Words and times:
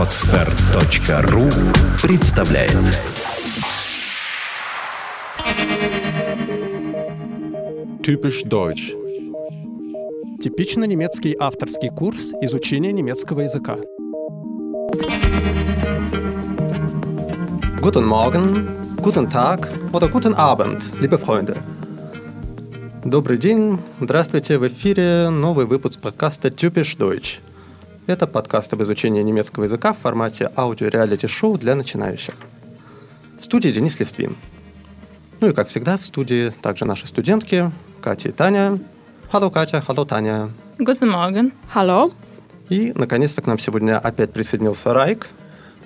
Отстар.ру 0.00 1.50
представляет 2.02 2.72
Typisch 8.00 8.42
Deutsch. 8.46 8.96
Типично 10.42 10.84
немецкий 10.84 11.36
авторский 11.38 11.90
курс 11.90 12.32
изучения 12.40 12.92
немецкого 12.92 13.42
языка. 13.42 13.76
Guten 17.82 18.06
Morgen, 18.06 18.68
guten 19.02 19.28
Tag 19.30 19.68
oder 19.92 20.08
guten 20.08 20.34
Abend, 20.34 20.80
liebe 20.98 21.18
Freunde. 21.18 21.58
Добрый 23.04 23.36
день, 23.36 23.78
здравствуйте, 24.00 24.56
в 24.56 24.66
эфире 24.66 25.28
новый 25.28 25.66
выпуск 25.66 26.00
подкаста 26.00 26.48
Typisch 26.48 26.96
Deutsch. 26.96 27.40
Это 28.10 28.26
подкаст 28.26 28.72
об 28.72 28.82
изучении 28.82 29.22
немецкого 29.22 29.64
языка 29.64 29.92
в 29.92 29.98
формате 29.98 30.50
аудио-реалити-шоу 30.56 31.56
для 31.58 31.76
начинающих. 31.76 32.34
В 33.38 33.44
студии 33.44 33.68
Денис 33.68 34.00
Листвин. 34.00 34.34
Ну 35.38 35.50
и, 35.50 35.52
как 35.52 35.68
всегда, 35.68 35.96
в 35.96 36.04
студии 36.04 36.50
также 36.60 36.86
наши 36.86 37.06
студентки 37.06 37.70
Катя 38.02 38.30
и 38.30 38.32
Таня. 38.32 38.80
Hallo 39.30 39.48
Катя, 39.48 39.84
hallo 39.86 40.04
Таня. 40.04 40.50
Guten 40.78 41.08
Morgen. 41.08 41.52
Hallo. 41.72 42.12
И, 42.68 42.92
наконец-то, 42.96 43.42
к 43.42 43.46
нам 43.46 43.60
сегодня 43.60 43.96
опять 43.96 44.32
присоединился 44.32 44.92
Райк. 44.92 45.28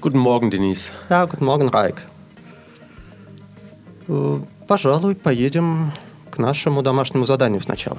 Guten 0.00 0.24
Morgen, 0.24 0.50
Denise. 0.50 0.88
Ja, 1.10 1.30
guten 1.30 1.44
Morgen, 1.46 1.70
Райк. 1.70 1.96
Э, 4.08 4.40
Пожалуй, 4.66 5.14
поедем 5.14 5.92
к 6.30 6.38
нашему 6.38 6.80
домашнему 6.80 7.26
заданию 7.26 7.60
сначала. 7.60 7.98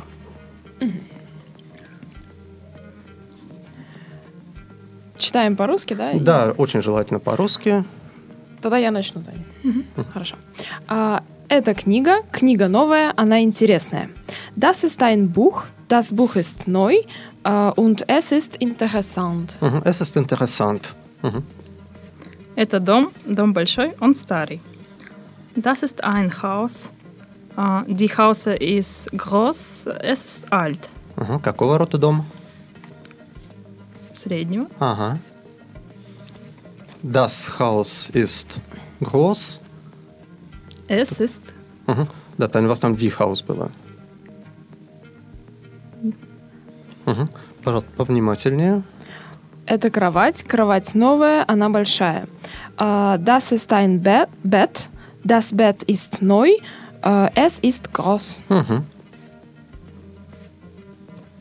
Читаем 5.17 5.55
по-русски, 5.55 5.93
да? 5.93 6.11
И- 6.11 6.19
Да, 6.19 6.53
очень 6.57 6.81
желательно 6.81 7.19
по-русски. 7.19 7.83
Тогда 8.61 8.77
я 8.77 8.91
начну, 8.91 9.21
Таня. 9.21 9.83
Хорошо. 10.13 10.35
А, 10.87 11.21
эта 11.49 11.73
книга, 11.73 12.21
книга 12.31 12.67
новая, 12.67 13.13
она 13.15 13.41
интересная. 13.43 14.09
Das 14.57 14.83
ist 14.83 15.01
ein 15.01 15.27
Buch, 15.31 15.63
das 15.87 16.11
Buch 16.11 16.35
ist 16.35 16.67
neu 16.67 16.95
äh, 17.43 17.71
und 17.75 18.03
es 18.07 18.31
ist 18.31 18.57
interessant. 18.59 19.55
Мгм, 19.61 19.81
Es 19.85 20.01
ist 20.01 20.15
interessant. 20.17 20.93
Мгм. 21.21 21.43
Это 22.55 22.79
дом, 22.79 23.11
дом 23.25 23.53
большой, 23.53 23.93
он 23.99 24.15
старый. 24.15 24.61
Das 25.55 25.83
ist 25.83 26.03
ein 26.03 26.31
Haus. 26.41 26.89
Äh, 27.55 27.83
Die 27.87 28.09
Haus 28.17 28.47
ist 28.47 29.09
groß, 29.11 29.87
es 30.01 30.25
ist 30.25 30.51
alt. 30.51 30.89
Ага, 31.17 31.39
Какого 31.39 31.77
рода 31.77 31.97
дом? 31.97 32.25
Среднего. 34.15 34.67
Ага. 34.79 35.19
Das 37.03 37.59
Haus 37.59 38.09
ist 38.13 38.59
groß. 39.01 39.61
Es 40.87 41.19
ist 41.19 41.41
Мгм. 41.87 42.07
Да, 42.37 42.47
Таня, 42.47 42.65
у 42.67 42.69
вас 42.69 42.79
там 42.79 42.95
die 42.95 43.11
Haus 43.11 43.43
было. 43.43 43.69
Мгм. 47.05 47.29
Пожалуйста, 47.63 47.89
повнимательнее. 47.95 48.83
Это 49.67 49.89
кровать, 49.89 50.43
кровать 50.43 50.93
новая, 50.95 51.43
она 51.47 51.69
большая. 51.69 52.27
Äh, 52.77 53.17
das 53.19 53.51
ist 53.51 53.71
ein 53.73 54.01
Bett, 54.01 54.89
das 55.23 55.51
Bett 55.53 55.83
ist 55.83 56.21
neu, 56.21 56.49
äh, 57.01 57.29
es 57.35 57.59
ist 57.59 57.91
groß. 57.93 58.43
Мгм. 58.49 58.85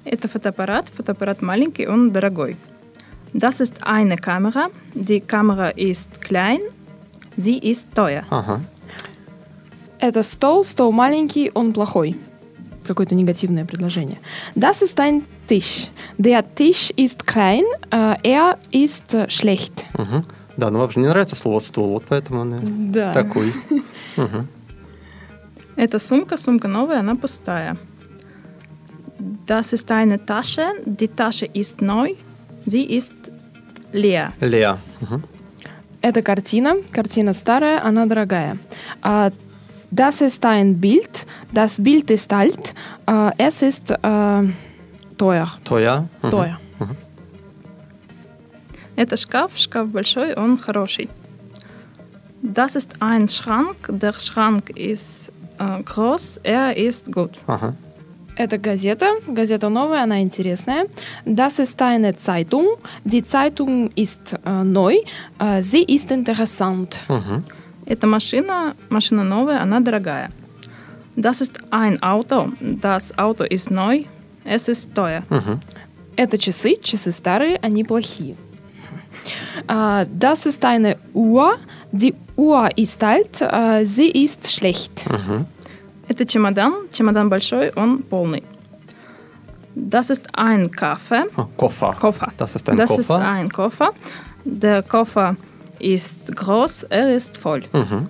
Это 0.05 0.28
фотоаппарат. 0.28 0.86
Фотоаппарат 0.97 1.42
маленький, 1.42 1.86
он 1.86 2.10
дорогой. 2.12 2.56
Das 3.33 3.60
ist 3.60 3.83
eine 3.83 4.16
Kamera. 4.16 4.70
Die 4.94 5.20
Kamera 5.20 5.70
ist 5.70 6.20
klein. 6.20 6.60
Sie 7.36 7.58
ist 7.58 7.88
teuer. 7.94 8.25
Ага. 8.30 8.60
Это 9.98 10.22
стол, 10.22 10.65
стол 10.65 10.92
маленький, 10.92 11.50
он 11.54 11.72
плохой. 11.72 12.16
Какое-то 12.87 13.15
негативное 13.15 13.65
предложение. 13.65 14.19
Das 14.54 14.82
ist 14.82 15.00
ein 15.00 15.22
Tisch. 15.48 15.88
Der 16.19 16.44
Tisch 16.54 16.91
ist 16.97 17.26
klein, 17.26 17.65
äh, 17.91 18.15
er 18.22 18.59
ist 18.71 19.15
äh, 19.15 19.28
schlecht. 19.31 19.86
Мгм. 19.97 20.25
Да, 20.56 20.71
ну 20.71 20.78
вам 20.78 20.91
же 20.91 21.00
не 21.00 21.09
нравится 21.09 21.34
слово 21.34 21.59
стол, 21.60 21.88
вот 21.88 22.04
поэтому 22.09 22.41
он 22.42 22.92
Да. 22.92 23.12
такой. 23.12 23.53
Это 25.76 25.98
сумка, 25.98 26.36
сумка 26.36 26.69
новая, 26.69 27.00
она 27.00 27.16
пустая. 27.16 27.76
Das 29.45 29.73
ist 29.73 29.91
eine 29.91 30.23
Tasche. 30.25 30.66
Die 30.85 31.07
Tasche 31.07 31.47
ist 31.53 31.81
neu. 31.81 32.13
Sie 32.66 32.84
ist 32.84 33.13
leer. 33.91 34.34
Леа. 34.40 34.78
Мгм. 35.01 35.23
Это 36.01 36.22
картина. 36.22 36.75
Картина 36.91 37.34
старая, 37.34 37.84
она 37.84 38.06
дорогая. 38.06 38.57
А, 39.01 39.31
das 39.91 40.22
ist 40.22 40.45
ein 40.45 40.75
Bild. 40.79 41.25
Das 41.51 41.81
Bild 41.81 42.09
ist 42.12 42.31
alt. 42.31 42.73
Äh, 43.06 43.31
es 43.38 43.62
ist 43.62 43.91
äh, 43.91 44.44
teuer. 45.17 45.47
Твоя. 45.66 46.07
Мгм. 46.22 46.31
Teuer. 46.31 46.59
Это 48.95 49.16
шкаф, 49.16 49.57
шкаф 49.57 49.88
большой, 49.88 50.34
он 50.35 50.57
хороший. 50.57 51.07
Das 52.41 52.75
ist 52.75 53.01
ein 53.01 53.29
Schrank. 53.29 53.78
Der 53.88 54.12
Schrank 54.19 54.72
ist 54.72 55.31
äh, 55.57 55.81
groß. 55.84 56.41
Er 56.44 56.75
ist 56.75 57.09
gut. 57.09 57.40
Ага. 57.47 57.75
Это 58.37 58.59
газета. 58.59 59.12
Газета 59.27 59.69
новая, 59.69 60.03
она 60.03 60.21
интересная. 60.22 60.87
Das 61.25 61.59
ist 61.59 61.81
eine 61.81 62.17
Zeitung. 62.17 62.67
Die 63.05 63.22
Zeitung 63.22 63.91
ist 63.95 64.34
äh, 64.45 64.65
neu. 64.65 64.97
Äh, 65.39 65.62
sie 65.62 65.84
ist 65.84 66.11
interessant. 66.11 66.99
Мгм. 67.09 67.45
Это 67.87 68.06
машина, 68.06 68.75
машина 68.89 69.25
новая, 69.25 69.61
она 69.61 69.81
дорогая. 69.81 70.31
Das 71.17 71.41
ist 71.41 71.61
ein 71.71 72.03
Auto. 72.03 72.53
Das 72.61 73.17
Auto 73.17 73.45
ist 73.45 73.71
neu. 73.71 74.05
Es 74.45 74.69
ist 74.69 74.95
teuer. 74.95 75.22
Мгм. 75.31 75.61
Это 76.16 76.39
часы. 76.39 76.77
Часы 76.83 77.12
старые, 77.12 77.59
они 77.62 77.84
плохие. 77.84 78.37
Äh, 79.69 80.06
das 80.11 80.47
ist 80.47 80.65
eine 80.65 80.97
Uhr. 81.12 81.56
Die 81.93 82.15
Uhr 82.37 82.69
ist 82.77 83.03
alt. 83.05 83.41
Äh, 83.41 83.84
sie 83.84 84.09
ist 84.11 84.51
schlecht. 84.51 85.06
Мгм. 85.09 85.47
Это 86.09 86.25
чемодан. 86.26 86.88
Чемодан 86.92 87.28
большой, 87.28 87.70
он 87.76 87.98
полный. 88.03 88.42
Das 89.75 90.10
ist 90.10 90.28
ein 90.34 90.70
Kaffee. 90.70 91.25
А, 91.37 91.47
Кофа. 91.56 91.94
Koffer. 92.00 92.32
Das 92.38 92.54
ist 92.54 92.69
ein 92.69 92.76
das 92.76 92.91
ist 92.97 93.09
Koffer. 93.09 93.28
ein 93.28 93.50
Koffer. 93.50 93.91
Der 94.44 94.82
Koffer 94.82 95.37
ist 95.81 96.34
groß, 96.37 96.84
er 96.91 97.15
ist 97.16 97.37
voll. 97.37 97.65
Мгм. 97.72 98.09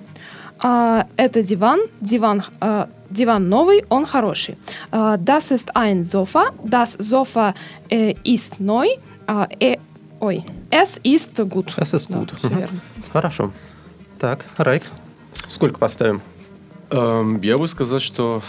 А, 0.58 1.06
это 1.16 1.42
диван. 1.42 1.80
Диван, 2.00 2.44
а, 2.60 2.88
диван 3.10 3.48
новый, 3.48 3.84
он 3.88 4.04
хороший. 4.06 4.56
А, 4.92 5.16
das 5.16 5.50
ist 5.50 5.74
ein 5.74 6.04
Sofa. 6.04 6.50
Das 6.64 6.92
Sofa 6.98 7.54
äh, 7.88 8.14
ist 8.24 8.60
neu. 8.60 8.86
А, 9.26 9.46
э, 9.58 9.76
ой, 10.20 10.44
es 10.70 10.98
ist 11.02 11.34
gut. 11.48 11.74
Es 11.78 11.94
ist 11.94 12.10
Да, 12.10 12.18
gut. 12.18 12.34
Мгм. 12.42 12.58
верно. 12.58 12.80
Хорошо. 13.12 13.52
Так, 14.18 14.44
Райк, 14.58 14.82
сколько 15.48 15.78
поставим? 15.78 16.20
Эм, 16.94 17.40
я 17.42 17.58
бы 17.58 17.66
сказал, 17.68 18.00
что 18.00 18.42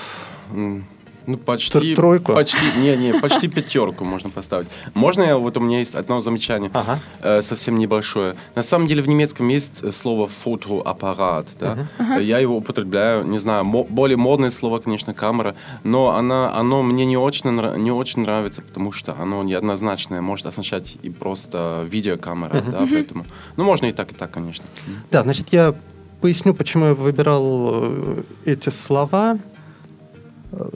ну, 1.27 1.37
почти... 1.37 1.77
Тр- 1.79 1.95
тройку? 1.95 2.33
Почти, 2.33 2.57
не, 2.77 2.95
не, 2.97 3.13
почти 3.19 3.47
пятерку 3.47 4.05
можно 4.05 4.29
поставить. 4.29 4.67
Можно 4.93 5.23
я, 5.23 5.37
вот 5.37 5.57
у 5.57 5.59
меня 5.59 5.79
есть 5.79 5.95
одно 5.95 6.21
замечание, 6.21 6.69
Ага. 6.73 6.99
э, 7.21 7.41
совсем 7.41 7.79
небольшое. 7.79 8.35
На 8.53 8.61
самом 8.61 8.87
деле 8.87 9.01
в 9.01 9.07
немецком 9.07 9.47
есть 9.49 9.81
э, 9.83 9.91
слово 9.91 10.27
фотоаппарат, 10.27 11.47
да? 11.59 11.87
Э, 11.97 12.21
Я 12.21 12.37
его 12.37 12.57
употребляю, 12.57 13.25
не 13.25 13.39
знаю, 13.39 13.65
мо- 13.65 13.85
более 13.89 14.17
модное 14.17 14.51
слово, 14.51 14.77
конечно, 14.79 15.15
камера, 15.15 15.55
но 15.83 16.09
она, 16.09 16.53
оно 16.55 16.83
мне 16.83 17.05
не 17.07 17.17
очень, 17.17 17.49
не 17.81 17.91
очень 17.91 18.21
нравится, 18.21 18.61
потому 18.61 18.91
что 18.91 19.15
оно 19.19 19.41
неоднозначное, 19.43 20.21
может 20.21 20.45
означать 20.45 20.95
и 21.01 21.09
просто 21.09 21.87
видеокамера, 21.89 22.61
да, 22.61 22.87
поэтому... 22.91 23.25
Ну, 23.57 23.63
можно 23.63 23.87
и 23.87 23.91
так, 23.93 24.11
и 24.11 24.15
так, 24.15 24.29
конечно. 24.29 24.65
Да, 25.09 25.23
значит, 25.23 25.49
я 25.53 25.73
поясню, 26.21 26.53
почему 26.53 26.87
я 26.87 26.93
выбирал 26.93 27.79
э, 27.83 28.23
эти 28.45 28.69
слова. 28.69 29.37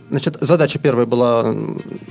Значит, 0.09 0.38
задача 0.41 0.77
первая 0.77 1.06
была 1.06 1.56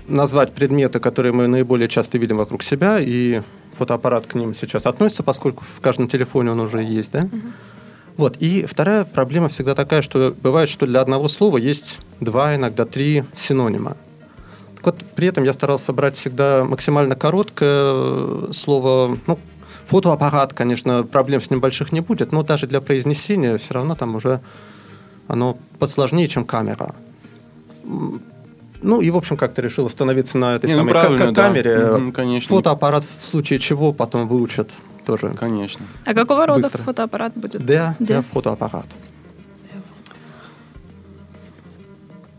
назвать 0.06 0.52
предметы, 0.52 1.00
которые 1.00 1.32
мы 1.32 1.48
наиболее 1.48 1.88
часто 1.88 2.16
видим 2.16 2.38
вокруг 2.38 2.62
себя, 2.62 2.98
и 2.98 3.42
фотоаппарат 3.76 4.26
к 4.26 4.34
ним 4.34 4.54
сейчас 4.54 4.86
относится, 4.86 5.22
поскольку 5.22 5.64
в 5.76 5.80
каждом 5.80 6.08
телефоне 6.08 6.52
он 6.52 6.60
уже 6.60 6.82
есть, 6.82 7.12
да? 7.12 7.28
Вот. 8.16 8.36
И 8.40 8.66
вторая 8.66 9.04
проблема 9.04 9.48
всегда 9.48 9.74
такая, 9.74 10.02
что 10.02 10.34
бывает, 10.42 10.68
что 10.68 10.86
для 10.86 11.00
одного 11.00 11.28
слова 11.28 11.56
есть 11.56 11.98
два, 12.20 12.56
иногда 12.56 12.84
три 12.84 13.24
синонима. 13.36 13.96
Так 14.76 14.86
вот, 14.86 14.96
при 15.14 15.28
этом 15.28 15.44
я 15.44 15.52
старался 15.52 15.92
брать 15.92 16.16
всегда 16.16 16.64
максимально 16.64 17.14
короткое 17.14 17.68
э, 17.68 18.48
слово, 18.52 19.16
ну, 19.26 19.38
фотоаппарат, 19.88 20.52
конечно, 20.52 21.02
проблем 21.02 21.40
с 21.40 21.50
ним 21.50 21.60
больших 21.60 21.92
не 21.92 22.00
будет, 22.00 22.30
но 22.32 22.42
даже 22.42 22.66
для 22.66 22.80
произнесения 22.80 23.56
все 23.58 23.74
равно 23.74 23.94
там 23.94 24.14
уже 24.14 24.40
оно 25.28 25.56
подсложнее, 25.78 26.28
чем 26.28 26.44
камера. 26.44 26.94
Ну 28.80 29.00
и, 29.00 29.10
в 29.10 29.16
общем, 29.16 29.36
как-то 29.36 29.60
решил 29.62 29.86
остановиться 29.86 30.38
на 30.38 30.54
этой 30.56 30.66
Не, 30.66 30.74
ну, 30.74 30.80
самой 30.80 30.92
ка- 30.92 31.00
правильно, 31.00 31.26
ка- 31.26 31.32
да. 31.32 31.42
камере. 31.42 31.78
Мгм, 31.86 32.12
конечно. 32.12 32.48
Фотоаппарат 32.48 33.04
в 33.18 33.24
случае 33.26 33.58
чего 33.58 33.92
потом 33.92 34.28
выучат 34.28 34.70
тоже. 35.04 35.30
Конечно. 35.38 35.84
А 36.04 36.14
какого 36.14 36.46
рода 36.46 36.60
Быстро. 36.62 36.82
фотоаппарат 36.82 37.32
будет? 37.34 37.62
Der, 37.62 37.96
Der. 37.98 38.06
der 38.06 38.22
фотоаппарат. 38.22 38.86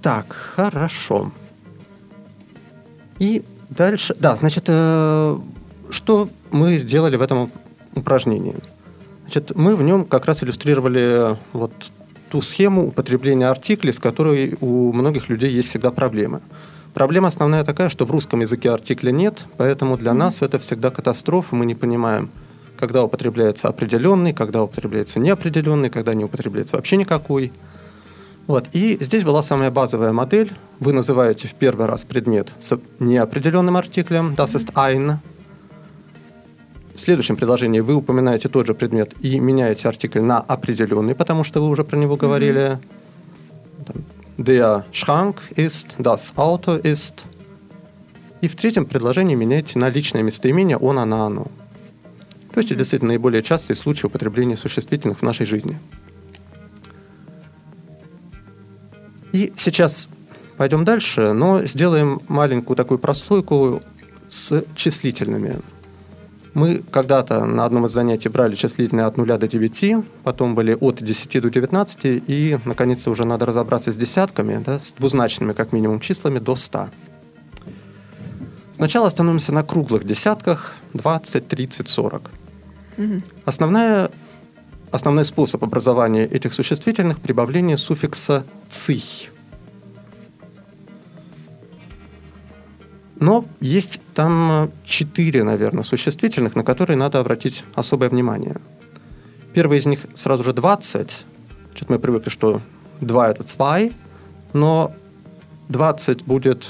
Так, 0.02 0.34
хорошо. 0.56 1.32
И 3.18 3.44
дальше... 3.70 4.16
Да, 4.18 4.36
значит, 4.38 4.66
э, 4.68 5.38
что 5.90 6.30
мы 6.52 6.78
сделали 6.78 7.16
в 7.16 7.22
этом 7.22 7.52
упражнении? 7.96 8.56
Значит, 9.24 9.56
мы 9.56 9.76
в 9.76 9.84
нем 9.84 10.06
как 10.06 10.26
раз 10.26 10.44
иллюстрировали 10.44 11.38
вот 11.54 11.72
ту 12.30 12.42
схему 12.42 12.88
употребления 12.88 13.48
артиклей, 13.48 13.94
с 13.94 14.00
которой 14.00 14.58
у 14.62 14.92
многих 14.94 15.30
людей 15.30 15.52
есть 15.52 15.70
всегда 15.70 15.92
проблемы. 15.92 16.42
Проблема 16.94 17.28
основная 17.28 17.64
такая, 17.64 17.90
что 17.90 18.06
в 18.06 18.12
русском 18.12 18.42
языке 18.42 18.72
артикля 18.72 19.12
нет, 19.12 19.46
поэтому 19.58 19.98
для 19.98 20.14
нас 20.14 20.42
это 20.42 20.58
всегда 20.60 20.90
катастрофа, 20.90 21.56
мы 21.56 21.66
не 21.66 21.76
понимаем, 21.76 22.30
когда 22.78 23.04
употребляется 23.04 23.68
определенный, 23.68 24.34
когда 24.34 24.64
употребляется 24.64 25.20
неопределенный, 25.20 25.90
когда 25.90 26.14
не 26.14 26.26
употребляется 26.26 26.78
вообще 26.78 26.98
никакой. 26.98 27.52
Вот. 28.48 28.68
И 28.74 28.98
здесь 29.00 29.24
была 29.24 29.44
самая 29.44 29.70
базовая 29.70 30.12
модель. 30.12 30.54
Вы 30.80 30.94
называете 30.94 31.48
в 31.48 31.54
первый 31.54 31.86
раз 31.86 32.04
предмет 32.04 32.52
с 32.60 32.80
неопределенным 33.00 33.78
артиклем, 33.78 34.34
das 34.36 34.56
ist 34.56 34.74
ein. 34.74 35.20
В 37.00 37.02
следующем 37.02 37.38
предложении 37.38 37.80
вы 37.80 37.96
упоминаете 37.96 38.50
тот 38.50 38.68
же 38.68 38.74
предмет 38.74 39.14
и 39.22 39.40
меняете 39.40 39.88
артикль 39.88 40.20
на 40.20 40.42
определенный, 40.42 41.16
потому 41.16 41.46
что 41.46 41.62
вы 41.62 41.70
уже 41.70 41.86
про 41.86 41.96
него 41.96 42.18
говорили. 42.18 42.78
Там, 43.86 44.04
Der 44.38 44.84
Schrank 44.92 45.38
ist, 45.56 45.96
das 45.98 46.36
Auto 46.36 46.78
ist. 46.82 47.24
И 48.42 48.50
в 48.50 48.56
третьем 48.58 48.86
предложении 48.86 49.34
меняете 49.34 49.80
на 49.80 49.90
личное 49.90 50.24
местоимение 50.24 50.76
он, 50.76 51.00
она, 51.00 51.26
оно. 51.26 51.48
То 52.54 52.60
есть 52.60 52.72
это 52.72 52.80
действительно 52.80 53.12
наиболее 53.12 53.44
частый 53.44 53.78
случай 53.78 54.06
употребления 54.06 54.58
существительных 54.58 55.20
в 55.20 55.24
нашей 55.24 55.46
жизни. 55.46 55.80
И 59.32 59.54
сейчас 59.56 60.10
пойдем 60.58 60.84
дальше, 60.84 61.32
но 61.32 61.64
сделаем 61.64 62.22
маленькую 62.28 62.76
такую 62.76 63.00
прослойку 63.00 63.82
с 64.28 64.66
числительными. 64.76 65.60
Мы 66.60 66.84
когда-то 66.92 67.46
на 67.46 67.64
одном 67.64 67.86
из 67.86 67.92
занятий 67.92 68.28
брали 68.28 68.54
числительные 68.54 69.06
от 69.06 69.16
0 69.16 69.38
до 69.38 69.48
9, 69.48 70.06
потом 70.26 70.56
были 70.56 70.74
от 70.74 71.02
10 71.02 71.42
до 71.42 71.50
19, 71.50 72.24
и, 72.28 72.60
наконец-то, 72.66 73.12
уже 73.12 73.26
надо 73.26 73.46
разобраться 73.46 73.94
с 73.94 73.96
десятками, 73.96 74.62
да, 74.66 74.78
с 74.78 74.92
двузначными, 74.92 75.54
как 75.54 75.72
минимум, 75.72 76.02
числами 76.02 76.40
до 76.40 76.58
100. 76.58 76.90
Сначала 78.76 79.08
остановимся 79.08 79.54
на 79.54 79.64
круглых 79.64 80.04
десятках 80.04 80.76
20, 80.96 81.48
30, 81.48 81.88
40. 81.88 82.30
Основная, 83.46 84.12
основной 84.92 85.24
способ 85.24 85.64
образования 85.64 86.26
этих 86.26 86.54
существительных– 86.54 87.20
прибавление 87.22 87.78
суффикса 87.78 88.44
«цих». 88.68 89.32
Но 93.20 93.46
есть 93.60 94.00
там 94.14 94.72
четыре, 94.86 95.44
наверное, 95.44 95.84
существительных, 95.84 96.56
на 96.56 96.64
которые 96.64 96.96
надо 96.98 97.20
обратить 97.20 97.64
особое 97.76 98.10
внимание. 98.10 98.58
Первый 99.54 99.80
из 99.80 99.86
них 99.86 100.06
сразу 100.16 100.44
же 100.44 100.54
20. 100.54 101.12
Что-то 101.76 101.94
мы 101.94 102.00
привыкли, 102.00 102.30
что 102.30 102.62
2– 103.02 103.30
это 103.32 103.44
zwei, 103.44 103.94
но 104.54 104.94
20 105.70 106.24
будет 106.24 106.70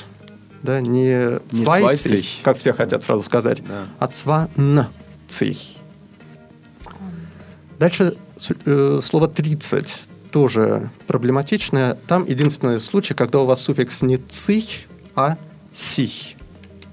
да, 0.63 0.81
не 0.81 1.39
zweizig. 1.51 2.25
как 2.43 2.57
все 2.57 2.73
хотят 2.73 3.03
сразу 3.03 3.23
сказать, 3.23 3.61
Да. 3.65 3.85
а 3.99 4.07
zwanzig. 4.07 5.75
Дальше 7.79 8.17
э, 8.65 8.99
слово 9.01 9.27
30 9.27 10.03
тоже 10.31 10.89
проблематичное. 11.07 11.97
Там 12.07 12.25
единственный 12.25 12.79
случай, 12.81 13.13
когда 13.13 13.39
у 13.39 13.45
вас 13.45 13.61
суффикс 13.61 14.01
не 14.01 14.17
цих, 14.17 14.65
а 15.15 15.37
сих. 15.73 16.38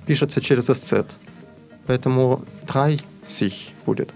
Пишется 0.06 0.40
через 0.40 0.66
сц. 0.66 0.94
Поэтому 1.86 2.44
сих 3.26 3.52
будет. 3.84 4.10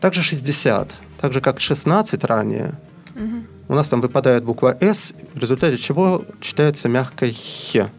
Также 0.00 0.22
60. 0.22 0.94
Так 1.20 1.32
же, 1.32 1.40
как 1.40 1.60
16 1.60 2.24
ранее, 2.24 2.74
у 3.68 3.74
нас 3.74 3.88
там 3.88 4.00
выпадает 4.00 4.44
буква 4.44 4.76
«С», 4.80 5.14
в 5.34 5.38
результате 5.38 5.76
чего 5.76 6.24
читается 6.40 6.88
мягкое 6.88 7.32
«х». 7.32 7.90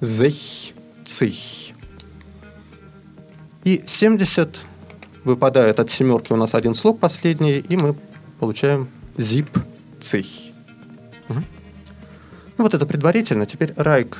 Зых, 0.00 0.34
цих. 1.04 1.34
И 3.64 3.82
70 3.86 4.58
выпадает 5.24 5.80
от 5.80 5.90
семерки 5.90 6.32
у 6.32 6.36
нас 6.36 6.54
один 6.54 6.74
слог 6.74 7.00
последний, 7.00 7.58
и 7.58 7.76
мы 7.76 7.96
получаем 8.38 8.88
зип, 9.16 9.48
цих. 10.00 10.26
Мгм. 11.28 11.44
Ну 12.58 12.64
вот 12.64 12.74
это 12.74 12.86
предварительно. 12.86 13.46
Теперь 13.46 13.72
Райк 13.76 14.18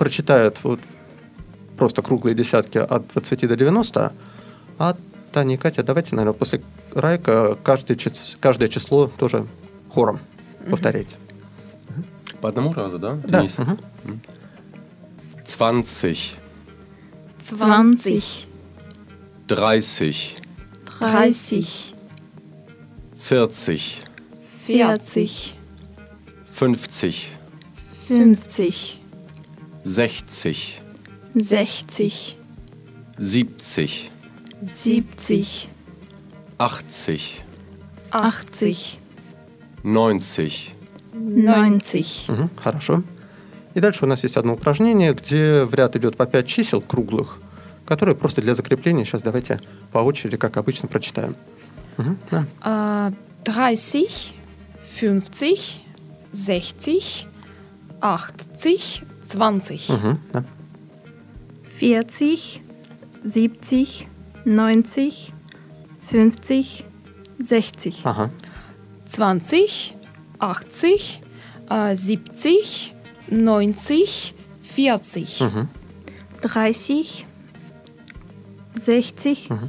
прочитает 0.00 0.56
вот 0.62 0.80
просто 1.76 2.00
круглые 2.00 2.34
десятки 2.34 2.78
от 2.78 3.06
20 3.08 3.46
до 3.46 3.54
90, 3.54 4.12
а 4.78 4.96
Таня 5.30 5.54
и 5.54 5.56
Катя, 5.58 5.82
давайте, 5.82 6.16
наверное, 6.16 6.38
после 6.38 6.62
Райка 6.94 7.54
каждое, 7.62 7.98
каждое 8.40 8.70
число 8.70 9.08
тоже 9.08 9.46
хором 9.90 10.18
повторяйте. 10.70 11.16
По 12.40 12.48
одному 12.48 12.72
разу, 12.72 12.98
да? 12.98 13.18
Да. 13.24 13.40
Денис? 13.40 13.58
мгм. 13.58 13.78
20, 15.46 16.34
20, 17.50 18.48
30, 19.46 19.46
30, 19.46 20.42
40, 23.28 23.28
40, 23.28 23.60
50, 24.66 25.36
50, 28.08 28.99
60, 29.84 30.80
60, 31.34 31.90
70, 33.18 34.10
70, 34.74 35.68
80, 36.58 37.40
80, 38.12 38.98
90, 39.82 40.72
90. 41.14 42.32
Мгм, 42.32 42.50
Хорошо. 42.56 43.02
И 43.74 43.80
дальше 43.80 44.04
у 44.04 44.08
нас 44.08 44.22
есть 44.24 44.36
одно 44.36 44.54
упражнение, 44.54 45.14
где 45.14 45.64
в 45.64 45.74
ряд 45.74 45.96
идет 45.96 46.16
по 46.16 46.26
5 46.26 46.46
чисел 46.46 46.80
круглых, 46.80 47.38
которые 47.86 48.16
просто 48.16 48.42
для 48.42 48.54
закрепления 48.54 49.04
сейчас 49.04 49.22
давайте 49.22 49.60
по 49.92 49.98
очереди, 49.98 50.36
как 50.36 50.56
обычно, 50.56 50.88
прочитаем. 50.88 51.36
Мгм, 51.96 52.18
да. 52.30 52.46
Äh, 52.62 53.14
30, 53.44 54.34
50, 55.00 55.80
60, 56.32 57.26
80, 58.00 59.04
20. 59.34 59.88
Мгм, 59.88 60.18
да. 60.32 60.44
40, 61.78 62.60
70, 63.24 64.06
90, 64.44 65.32
50, 66.10 66.84
60. 67.42 68.00
Ага. 68.04 68.30
20, 69.06 69.94
80, 70.38 71.20
äh, 71.70 71.94
70, 71.96 72.92
90, 73.30 74.34
40. 74.62 75.40
Мгм. 75.40 75.68
30, 76.42 77.26
60, 78.74 79.50
Mhm. 79.50 79.68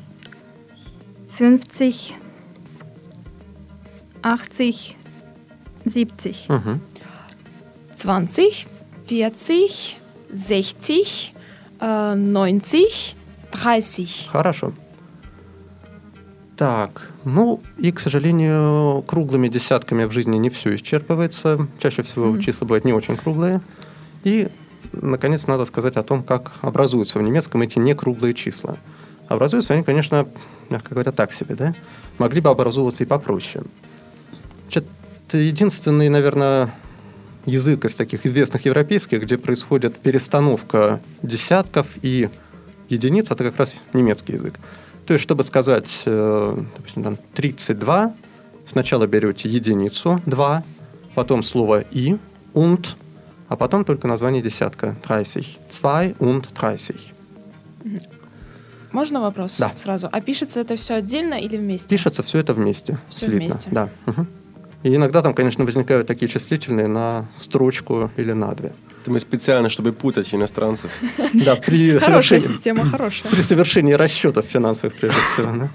50, 1.28 2.16
80, 4.22 4.96
70. 5.86 6.48
Мгм. 6.50 6.82
20, 7.96 8.68
40, 9.12 9.98
60, 10.34 11.34
äh, 11.82 12.16
90, 12.16 13.16
30. 13.52 14.30
Хорошо. 14.32 14.72
Так, 16.56 17.10
ну 17.26 17.62
и, 17.78 17.92
к 17.92 18.00
сожалению, 18.00 19.02
круглыми 19.02 19.50
десятками 19.50 20.06
в 20.06 20.12
жизни 20.12 20.38
не 20.38 20.50
все 20.50 20.76
исчерпывается. 20.76 21.68
Чаще 21.80 22.04
всего 22.04 22.38
числа 22.38 22.66
бывают 22.66 22.86
не 22.86 22.94
очень 22.94 23.18
круглые. 23.18 23.62
И, 24.24 24.48
наконец, 24.94 25.48
надо 25.48 25.66
сказать 25.66 25.98
о 25.98 26.04
том, 26.04 26.24
как 26.24 26.54
образуются 26.62 27.20
в 27.20 27.22
немецком 27.22 27.64
эти 27.64 27.80
некруглые 27.80 28.34
числа. 28.34 28.78
Образуются 29.28 29.74
они, 29.74 29.84
конечно, 29.84 30.28
мягко 30.70 30.94
говоря, 30.94 31.12
так 31.12 31.34
себе, 31.34 31.56
да? 31.56 31.74
Могли 32.18 32.40
бы 32.40 32.50
образовываться 32.50 33.04
и 33.04 33.08
попроще. 33.08 33.66
Значит, 34.64 34.86
единственный, 35.34 36.10
наверное, 36.10 36.72
язык 37.46 37.86
из 37.86 37.96
таких 37.96 38.26
известных 38.26 38.66
европейских, 38.66 39.22
где 39.24 39.38
происходит 39.38 39.98
перестановка 39.98 41.00
десятков 41.24 41.88
и 42.02 42.30
единиц, 42.90 43.32
это 43.32 43.44
как 43.44 43.58
раз 43.58 43.82
немецкий 43.94 44.34
язык. 44.34 44.60
То 45.06 45.14
есть, 45.14 45.24
чтобы 45.24 45.44
сказать, 45.44 46.04
э, 46.06 46.64
допустим, 46.78 47.04
там 47.04 47.18
32, 47.34 48.14
сначала 48.68 49.08
берете 49.08 49.50
единицу 49.50 50.22
2, 50.26 50.64
потом 51.16 51.44
слово 51.44 51.82
и, 51.92 52.18
und, 52.54 52.96
а 53.48 53.56
потом 53.56 53.84
только 53.86 54.08
название 54.08 54.42
десятка 54.42 54.96
30. 55.08 55.58
2 55.82 56.04
und 56.20 56.48
30. 56.54 57.14
можно 58.92 59.22
вопрос 59.22 59.58
Да. 59.58 59.72
сразу? 59.76 60.10
А 60.12 60.22
пишется 60.22 60.60
это 60.60 60.76
все 60.76 60.96
отдельно 60.96 61.36
или 61.36 61.58
вместе? 61.58 61.88
Пишется 61.88 62.24
все 62.24 62.40
это 62.40 62.54
вместе, 62.54 62.98
Всё 63.10 63.26
слитно. 63.28 63.38
вместе. 63.48 63.70
Да. 63.72 63.90
мгм. 64.06 64.28
И 64.84 64.96
иногда 64.96 65.22
там, 65.22 65.34
конечно, 65.34 65.66
возникают 65.66 66.08
такие 66.08 66.28
числительные 66.28 66.88
на 66.88 67.26
строчку 67.36 68.10
или 68.18 68.34
на 68.34 68.52
две. 68.54 68.74
Это 69.02 69.12
мы 69.12 69.20
специально, 69.20 69.70
чтобы 69.70 69.94
путать 69.94 70.34
иностранцев. 70.34 70.92
Да, 71.34 71.56
при 71.56 71.98
Хорошая 72.00 72.40
совершении, 72.40 72.48
система, 72.48 72.86
хорошая. 72.86 73.32
при 73.32 73.42
совершении 73.42 73.94
расчетов 73.94 74.46
финансовых, 74.46 74.96
прежде 74.96 75.20
всего. 75.20 75.52
да. 75.56 75.70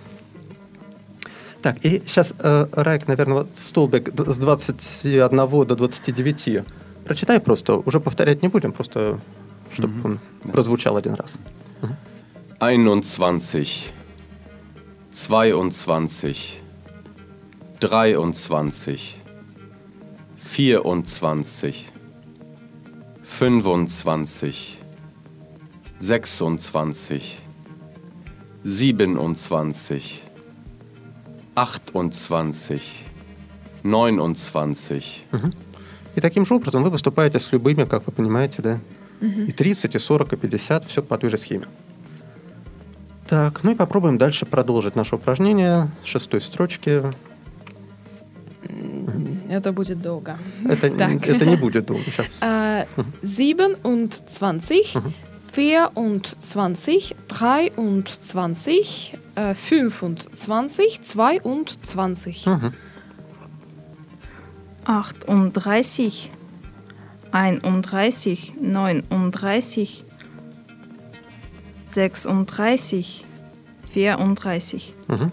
Так, 1.62 1.76
и 1.84 2.02
сейчас, 2.06 2.34
э, 2.38 2.66
Райк, 2.72 3.08
наверное, 3.08 3.34
вот 3.38 3.48
столбик 3.54 4.08
с 4.08 4.38
21 4.38 5.66
до 5.66 5.74
29. 5.76 6.64
Прочитай 7.04 7.40
просто, 7.40 7.76
уже 7.76 8.00
повторять 8.00 8.42
не 8.42 8.48
будем, 8.48 8.72
просто 8.72 9.18
чтобы 9.72 9.94
он 10.04 10.18
прозвучал 10.52 10.96
один 10.96 11.14
раз. 11.14 11.38
21, 15.12 15.70
22, 15.70 16.34
23, 17.80 18.14
24, 18.14 19.08
25, 26.00 26.00
26, 26.00 26.00
27, 26.00 26.56
28, 26.56 27.36
29, 33.84 35.24
И 36.16 36.20
таким 36.20 36.46
же 36.46 36.54
образом 36.54 36.82
вы 36.82 36.90
выступаете 36.90 37.38
с 37.38 37.52
любыми, 37.52 37.84
как 37.84 38.06
вы 38.06 38.12
понимаете, 38.12 38.62
да? 38.62 38.80
И 39.20 39.52
30, 39.52 39.94
и 39.94 39.98
40, 39.98 40.32
и 40.32 40.36
50, 40.36 40.84
все 40.86 41.02
по 41.02 41.18
той 41.18 41.30
же 41.30 41.36
схеме. 41.36 41.66
Так, 43.28 43.64
ну 43.64 43.72
и 43.72 43.74
попробуем 43.74 44.18
дальше 44.18 44.46
продолжить 44.46 44.96
наше 44.96 45.16
упражнение 45.16 45.90
с 46.02 46.06
шестой 46.06 46.40
строчки. 46.40 47.02
Это 49.48 49.72
будет 49.72 50.02
долго. 50.02 50.38
Это, 50.64 50.90
Так. 50.98 51.26
это 51.28 51.44
не 51.46 51.56
будет 51.56 51.86
долго 51.86 52.04
сейчас. 52.04 52.42
Äh, 52.42 52.86
27, 53.22 53.76
24, 54.38 55.90
23, 57.28 59.14
äh, 59.36 59.54
25, 59.54 61.00
22. 61.02 62.46
Мгм. 62.46 62.72
38, 64.84 66.30
31, 67.32 68.52
39, 68.60 70.04
36, 71.86 73.24
34, 73.94 74.94
Мгм. 75.08 75.32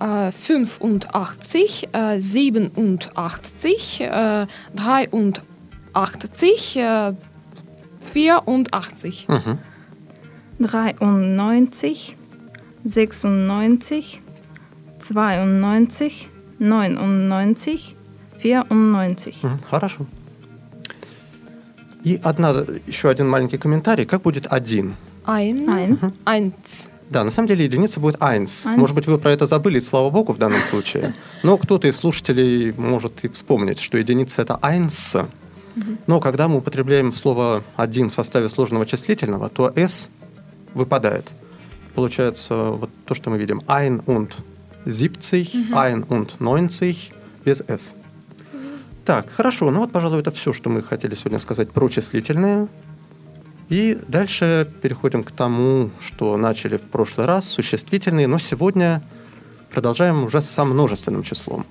äh, 0.00 0.32
85, 0.32 1.88
äh, 1.92 2.18
87, 2.18 4.00
äh, 4.00 4.46
83, 4.74 6.76
äh, 6.76 7.14
84. 8.12 9.26
Мгм. 9.28 9.58
93, 10.58 12.16
96, 12.84 14.20
92, 14.98 16.28
99, 16.58 17.96
94. 18.42 19.42
Мгм. 19.42 19.58
Хорошо. 19.70 20.06
И 22.02 22.18
одна, 22.22 22.64
еще 22.86 23.10
один 23.10 23.28
маленький 23.28 23.58
комментарий. 23.58 24.06
Как 24.06 24.22
будет 24.22 24.46
один? 24.50 24.94
Ein, 25.26 25.68
Ein, 25.68 26.12
eins. 26.24 26.88
Да, 27.10 27.24
на 27.24 27.32
самом 27.32 27.48
деле 27.48 27.64
единица 27.64 27.98
будет 27.98 28.16
eins. 28.16 28.44
Eins. 28.44 28.76
Может 28.76 28.94
быть, 28.94 29.06
вы 29.06 29.18
про 29.18 29.32
это 29.32 29.44
забыли, 29.44 29.80
слава 29.80 30.10
богу, 30.10 30.32
в 30.32 30.38
данном 30.38 30.60
случае. 30.62 31.14
Но 31.42 31.58
кто-то 31.58 31.88
из 31.88 31.96
слушателей 31.96 32.72
может 32.72 33.24
и 33.24 33.28
вспомнить, 33.28 33.80
что 33.80 33.98
единица– 33.98 34.42
это 34.44 34.58
eins. 34.62 35.26
Но 36.06 36.20
когда 36.20 36.46
мы 36.46 36.58
употребляем 36.58 37.12
слово 37.12 37.62
«один» 37.76 38.10
в 38.10 38.12
составе 38.12 38.48
сложного 38.48 38.86
числительного, 38.86 39.48
то 39.48 39.72
«s» 39.74 40.08
выпадает. 40.72 41.28
Получается 41.94 42.54
вот 42.54 42.90
то, 43.06 43.14
что 43.14 43.30
мы 43.30 43.38
видим. 43.38 43.60
«Ein 43.66 44.04
und 44.04 44.34
siebzig», 44.86 45.54
«ein 45.72 46.06
und 46.06 46.38
neunzig» 46.38 47.12
без 47.44 47.60
«s». 47.66 47.94
Так, 49.04 49.30
хорошо. 49.30 49.70
Ну 49.72 49.80
вот, 49.80 49.90
пожалуй, 49.90 50.20
это 50.20 50.30
все, 50.30 50.52
что 50.52 50.70
мы 50.70 50.82
хотели 50.82 51.16
сегодня 51.16 51.40
сказать 51.40 51.72
про 51.72 51.88
числительные. 51.88 52.68
И 53.70 53.96
дальше 54.08 54.68
переходим 54.82 55.22
к 55.22 55.30
тому, 55.30 55.90
что 56.00 56.36
начали 56.36 56.76
в 56.76 56.82
прошлый 56.82 57.26
раз, 57.26 57.48
существительные, 57.48 58.26
но 58.26 58.38
сегодня 58.40 59.00
продолжаем 59.72 60.24
уже 60.24 60.42
со 60.42 60.64
множественным 60.64 61.22
числом. 61.22 61.64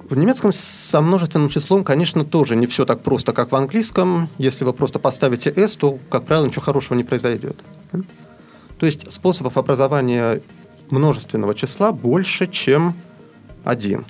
В 0.00 0.14
немецком 0.16 0.52
со 0.52 1.00
множественным 1.00 1.48
числом, 1.48 1.82
конечно, 1.82 2.26
тоже 2.26 2.56
не 2.56 2.66
все 2.66 2.84
так 2.84 3.00
просто, 3.00 3.32
как 3.32 3.50
в 3.50 3.56
английском. 3.56 4.28
Если 4.36 4.64
вы 4.64 4.74
просто 4.74 4.98
поставите 4.98 5.50
s, 5.50 5.76
то, 5.76 5.98
как 6.10 6.26
правило, 6.26 6.46
ничего 6.46 6.62
хорошего 6.62 6.96
не 6.96 7.04
произойдет. 7.04 7.56
То 8.78 8.84
есть 8.86 9.10
способов 9.10 9.56
образования 9.56 10.42
множественного 10.90 11.54
числа 11.54 11.92
больше, 11.92 12.46
чем 12.46 12.94
один. 13.64 14.04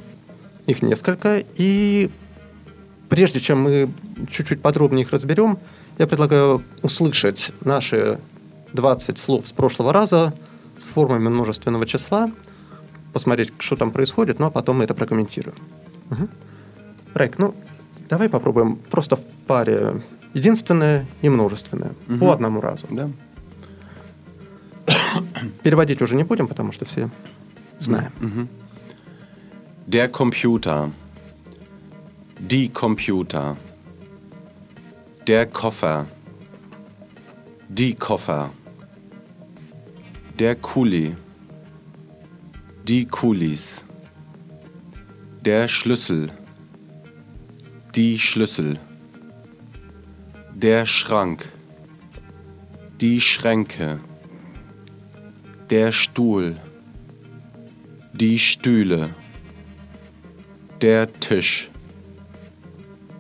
Их 0.66 0.83
несколько. 0.83 1.45
И 1.57 2.11
прежде 3.09 3.41
чем 3.41 3.62
мы 3.62 3.91
чуть-чуть 4.31 4.61
подробнее 4.62 5.05
их 5.05 5.11
разберем, 5.12 5.59
я 5.99 6.07
предлагаю 6.07 6.62
услышать 6.83 7.53
наши 7.61 8.19
20 8.73 9.19
слов 9.19 9.47
с 9.47 9.53
прошлого 9.53 9.93
раза 9.93 10.35
с 10.77 10.88
формами 10.88 11.29
множественного 11.29 11.87
числа, 11.87 12.31
посмотреть, 13.12 13.53
что 13.59 13.77
там 13.77 13.91
происходит, 13.91 14.38
ну 14.38 14.47
а 14.47 14.50
потом 14.50 14.79
мы 14.79 14.85
это 14.85 14.95
прокомментируем. 14.95 15.57
Мгм. 16.11 16.29
Райк, 17.15 17.38
ну 17.38 17.55
давай 18.09 18.29
попробуем 18.29 18.77
просто 18.91 19.17
в 19.17 19.21
паре 19.47 20.03
единственное 20.35 21.07
и 21.23 21.29
множественное 21.29 21.93
Мгм. 22.07 22.19
по 22.21 22.33
одному 22.33 22.61
разу. 22.61 22.87
Да? 22.91 23.11
Переводить 25.62 26.00
уже 26.03 26.15
не 26.17 26.25
будем, 26.25 26.47
потому 26.47 26.73
что 26.73 26.85
все 26.85 27.11
знаем. 27.79 28.12
Mhm. 28.21 28.49
Der 29.87 30.11
Computer. 30.11 30.91
Die 32.40 32.68
Computer. 32.68 33.57
Der 35.26 35.45
Koffer. 35.45 36.07
Die 37.68 37.95
Koffer. 37.95 38.50
Der 40.38 40.54
Kuli. 40.54 41.16
Die 42.87 43.07
Kulis. 43.07 43.85
Der 45.45 45.66
Schlüssel. 45.66 46.33
Die 47.97 48.21
Schlüssel. 48.21 48.78
Der 50.54 50.87
Schrank. 50.87 51.50
Die 53.00 53.21
Schränke. 53.21 53.99
Der 55.71 55.90
Stuhl. 55.90 56.57
Die 58.12 58.38
Stühle. 58.38 59.11
Der 60.80 61.12
Tisch 61.18 61.68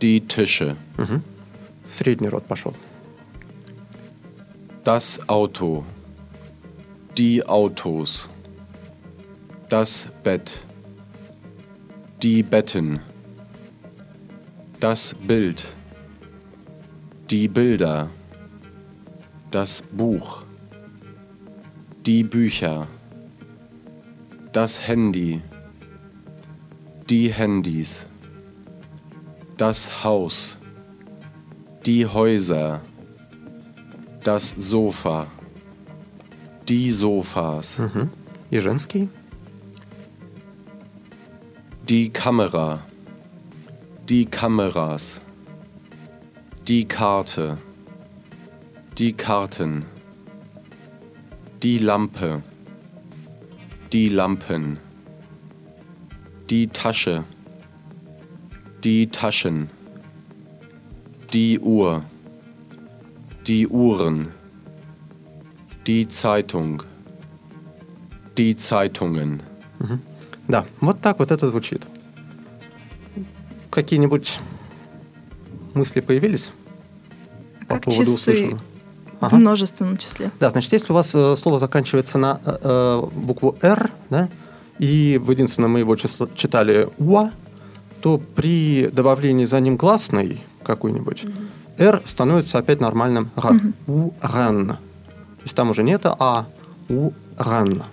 Die 0.01 0.21
Tische. 0.21 0.75
Мгм. 0.97 1.23
Средний 1.83 2.29
род 2.29 2.47
пошел. 2.47 2.73
Das 4.83 5.19
Auto. 5.29 5.85
Die 7.17 7.45
Autos. 7.45 8.29
Das 9.69 10.07
Bett. 10.23 10.59
Die 12.21 12.43
Betten. 12.43 12.99
Das 14.79 15.15
Bild. 15.27 15.65
Die 17.29 17.47
Bilder. 17.47 18.09
Das 19.51 19.83
Buch. 19.91 20.43
Die 22.05 22.23
Bücher. 22.23 22.87
Das 24.51 24.87
Handy. 24.87 25.41
Die 27.09 27.33
Handys. 27.33 28.05
das 29.58 30.04
Haus, 30.04 30.56
die 31.84 32.06
Häuser, 32.06 32.80
das 34.22 34.54
Sofa, 34.56 35.26
die 36.68 36.90
Sofas. 36.92 37.78
Mhm. 37.78 38.10
Jerzynski? 38.50 39.08
Die 41.88 42.08
Kamera, 42.10 42.80
die 44.08 44.26
Kameras, 44.26 45.20
die 46.68 46.84
Karte, 46.84 47.58
die 48.96 49.12
Karten, 49.12 49.86
die 51.62 51.78
Lampe, 51.78 52.42
die 53.92 54.08
Lampen, 54.08 54.78
die 56.48 56.68
Tasche. 56.68 57.24
Die 58.84 59.06
Taschen. 59.10 59.70
Die 61.32 61.58
Uhr. 61.58 62.02
Die 63.46 63.66
Uhren. 63.68 64.28
Die 65.86 66.08
Zeitung. 66.08 66.82
Die 68.36 68.56
Zeitungen. 68.56 69.40
Да, 70.46 70.64
вот 70.80 71.00
так 71.00 71.18
вот 71.18 71.30
это 71.30 71.48
звучит. 71.48 71.86
Какие-нибудь 73.70 74.40
мысли 75.74 76.00
появились 76.00 76.52
по 77.68 77.74
Как 77.74 77.84
поводу 77.84 78.04
часы 78.04 78.14
услышанного? 78.32 78.58
в 79.20 79.24
Ага. 79.24 79.36
множественном 79.36 79.98
числе. 79.98 80.30
Да, 80.40 80.50
значит, 80.50 80.72
если 80.72 80.92
у 80.92 80.94
вас 80.94 81.14
э, 81.14 81.36
слово 81.36 81.58
заканчивается 81.58 82.18
на 82.18 82.40
э, 82.44 82.58
э, 82.62 83.02
букву 83.14 83.56
«р», 83.60 83.90
да, 84.10 84.28
и 84.78 85.20
в 85.22 85.30
единственном 85.30 85.72
мы 85.72 85.80
его 85.80 85.94
число- 85.96 86.30
читали 86.34 86.88
«уа», 86.98 87.30
то 88.00 88.18
при 88.18 88.88
добавлении 88.88 89.44
за 89.44 89.60
ним 89.60 89.76
гласной 89.76 90.40
какой-нибудь 90.62 91.24
«р» 91.78 92.02
становится 92.04 92.58
опять 92.58 92.80
нормальным 92.80 93.30
«р». 93.36 93.60
«У-ран». 93.86 94.66
То 94.68 95.42
есть 95.44 95.54
там 95.54 95.70
уже 95.70 95.82
не 95.82 95.92
это 95.92 96.14
«а», 96.18 96.46
«у-ран». 96.88 97.84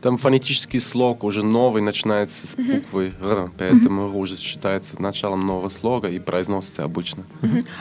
Там 0.00 0.16
фонетический 0.16 0.80
слог 0.80 1.24
уже 1.24 1.42
новый 1.42 1.82
начинается 1.82 2.46
с 2.46 2.56
буквы 2.56 3.12
Р, 3.20 3.50
поэтому 3.58 4.08
Р 4.08 4.16
уже 4.16 4.38
считается 4.38 5.00
началом 5.00 5.46
нового 5.46 5.68
слога 5.68 6.08
и 6.08 6.18
произносится 6.18 6.84
обычно. 6.84 7.24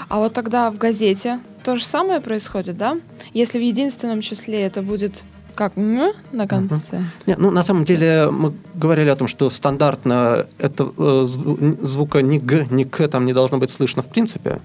А 0.09 0.19
вот 0.19 0.33
тогда 0.33 0.69
в 0.69 0.77
газете 0.77 1.39
то 1.63 1.77
же 1.77 1.85
самое 1.85 2.19
происходит, 2.19 2.77
да? 2.77 2.97
Если 3.33 3.57
в 3.57 3.61
единственном 3.61 4.19
числе 4.19 4.61
это 4.61 4.81
будет 4.81 5.23
как 5.55 5.77
«м» 5.77 6.11
на 6.31 6.47
конце. 6.47 7.03
Не, 7.27 7.35
ну, 7.35 7.51
на 7.51 7.63
самом 7.63 7.83
деле, 7.83 8.29
мы 8.31 8.53
говорили 8.73 9.09
о 9.09 9.15
том, 9.15 9.27
что 9.27 9.49
стандартно 9.49 10.45
это 10.57 10.83
э, 10.83 10.87
зву- 11.25 11.85
звука 11.85 12.21
ни 12.21 12.37
«г», 12.37 12.67
ни 12.69 12.83
«к» 12.83 13.07
там 13.07 13.25
не 13.25 13.33
должно 13.33 13.57
быть 13.57 13.69
слышно 13.71 14.01
в 14.01 14.07
принципе. 14.07 14.59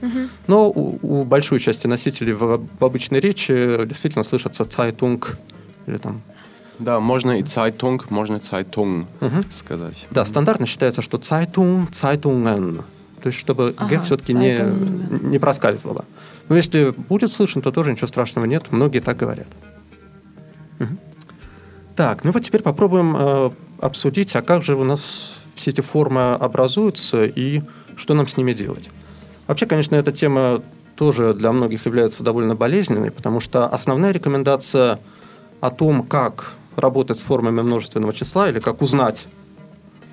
Но 0.47 0.69
у, 0.71 0.99
у 1.03 1.25
большой 1.25 1.59
части 1.61 1.87
носителей 1.87 2.33
в, 2.33 2.61
в 2.79 2.85
обычной 2.85 3.21
речи 3.21 3.55
действительно 3.87 4.25
слышится 4.25 4.65
«Zeitung» 4.65 5.37
или 5.87 5.99
там... 5.99 6.23
Да, 6.79 6.99
можно 6.99 7.39
и 7.39 7.43
Zeitung, 7.43 8.01
можно 8.11 8.37
Zeitung 8.37 9.07
Мгм. 9.21 9.45
сказать. 9.53 10.07
Да, 10.11 10.25
стандартно 10.25 10.67
считается, 10.67 11.03
что 11.03 11.19
«Zeitung», 11.19 11.93
«Zeitungen». 11.93 12.83
То 13.23 13.29
есть, 13.29 13.39
чтобы 13.39 13.69
«г» 13.71 13.75
Ага, 13.79 14.01
все-таки 14.01 14.35
не, 14.35 14.59
не 15.23 15.39
проскальзывало. 15.39 16.05
Но 16.49 16.57
если 16.57 16.91
будет 16.91 17.33
слышно, 17.33 17.63
то 17.63 17.71
тоже 17.71 17.93
ничего 17.93 18.07
страшного 18.07 18.45
нет. 18.45 18.65
Многие 18.71 18.99
так 19.01 19.17
говорят. 19.17 19.47
Так, 21.97 22.25
ну 22.25 22.33
вот 22.33 22.45
теперь 22.45 22.63
попробуем 22.63 23.17
э, 23.17 23.51
обсудить, 23.81 24.35
а 24.35 24.43
как 24.43 24.63
же 24.65 24.75
у 24.75 24.83
нас 24.83 25.37
все 25.55 25.71
эти 25.71 25.81
формы 25.81 26.33
образуются 26.33 27.25
и 27.25 27.63
что 27.97 28.15
нам 28.15 28.27
с 28.27 28.37
ними 28.37 28.53
делать. 28.53 28.91
Вообще, 29.47 29.67
конечно, 29.67 29.95
эта 29.95 30.11
тема 30.11 30.63
тоже 30.97 31.35
для 31.35 31.53
многих 31.53 31.87
является 31.87 32.25
довольно 32.25 32.55
болезненной, 32.55 33.11
потому 33.11 33.41
что 33.41 33.67
основная 33.67 34.13
рекомендация 34.13 34.99
о 35.61 35.71
том, 35.71 36.03
как 36.03 36.55
работать 36.77 37.19
с 37.19 37.25
формами 37.25 37.63
множественного 37.63 38.13
числа 38.13 38.51
или 38.51 38.59
как 38.59 38.83
узнать, 38.83 39.27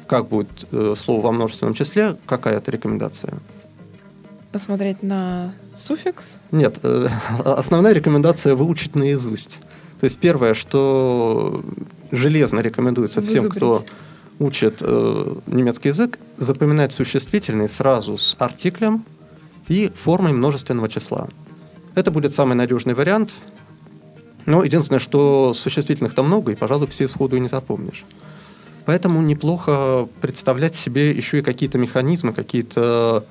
как 0.07 0.27
будет 0.27 0.67
э, 0.71 0.93
слово 0.95 1.21
во 1.21 1.31
множественном 1.31 1.73
числе, 1.73 2.17
какая 2.25 2.57
это 2.57 2.71
рекомендация? 2.71 3.35
Посмотреть 4.51 5.01
на 5.01 5.53
суффикс. 5.73 6.39
Нет, 6.51 6.79
э, 6.83 7.07
основная 7.45 7.93
рекомендация 7.93 8.55
выучить 8.55 8.95
наизусть. 8.95 9.59
То 10.01 10.05
есть 10.05 10.17
первое, 10.17 10.55
что 10.55 11.63
железно 12.09 12.59
рекомендуется 12.61 13.21
всем, 13.21 13.51
кто 13.51 13.67
Вызубрить. 13.69 13.91
учит 14.39 14.77
э, 14.81 15.35
немецкий 15.45 15.89
язык, 15.89 16.17
запоминать 16.37 16.91
существительные 16.91 17.69
сразу 17.69 18.17
с 18.17 18.35
артиклем 18.39 19.05
и 19.67 19.91
формой 19.93 20.33
множественного 20.33 20.89
числа. 20.89 21.29
Это 21.93 22.09
будет 22.09 22.33
самый 22.33 22.55
надежный 22.55 22.95
вариант. 22.95 23.31
Но 24.47 24.63
единственное, 24.63 24.97
что 24.97 25.53
существительных 25.53 26.15
там 26.15 26.25
много, 26.25 26.51
и, 26.51 26.55
пожалуй, 26.55 26.87
все 26.87 27.07
сходу 27.07 27.35
и 27.35 27.39
не 27.39 27.47
запомнишь. 27.47 28.03
Поэтому 28.85 29.21
неплохо 29.21 30.09
представлять 30.19 30.73
себе 30.73 31.11
еще 31.11 31.37
и 31.37 31.41
какие-то 31.43 31.77
механизмы, 31.77 32.33
какие-то 32.33 33.23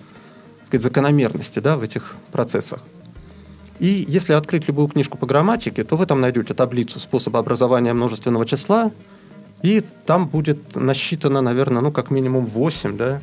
сказать, 0.63 0.85
закономерности 0.85 1.59
да, 1.59 1.77
в 1.77 1.83
этих 1.83 2.15
процессах. 2.31 2.79
И 3.81 4.05
если 4.07 4.35
открыть 4.35 4.69
любую 4.69 4.89
книжку 4.89 5.19
по 5.19 5.27
грамматике, 5.27 5.83
то 5.85 5.97
вы 5.97 6.07
там 6.07 6.21
найдете 6.21 6.55
таблицу 6.55 7.01
способа 7.01 7.39
образования 7.41 7.93
множественного 7.95 8.45
числа, 8.47 8.93
и 9.63 9.83
там 10.07 10.29
будет 10.29 10.77
насчитано, 10.77 11.41
наверное, 11.41 11.83
ну, 11.83 11.91
как 11.91 12.11
минимум 12.11 12.47
8, 12.47 12.97
да? 12.97 13.21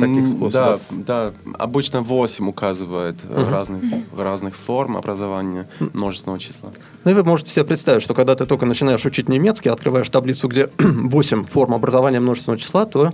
Таких 0.00 0.26
способов. 0.26 0.80
Да, 0.90 1.30
да, 1.30 1.32
обычно 1.58 2.02
8 2.02 2.48
указывает 2.48 3.16
Мгм. 3.22 3.48
разных, 3.50 3.82
разных 4.16 4.56
форм 4.56 4.96
образования 4.96 5.68
множественного 5.78 6.40
числа. 6.40 6.70
Ну 7.04 7.10
и 7.12 7.14
вы 7.14 7.22
можете 7.22 7.52
себе 7.52 7.64
представить, 7.64 8.02
что 8.02 8.14
когда 8.14 8.34
ты 8.34 8.46
только 8.46 8.66
начинаешь 8.66 9.04
учить 9.06 9.28
немецкий, 9.28 9.68
открываешь 9.68 10.08
таблицу, 10.08 10.48
где 10.48 10.70
8 10.78 11.44
форм 11.44 11.74
образования 11.74 12.18
множественного 12.18 12.60
числа, 12.60 12.84
то 12.84 13.12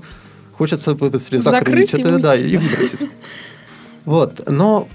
хочется 0.56 0.94
быстрее 0.94 1.40
закрыть 1.40 1.90
Закрыть 1.90 1.94
и 1.94 2.00
это 2.00 2.18
да, 2.18 2.30
уйти. 2.32 2.48
и 2.48 2.56
выбросить. 2.56 3.10
Вот. 4.06 4.48
Но 4.48 4.88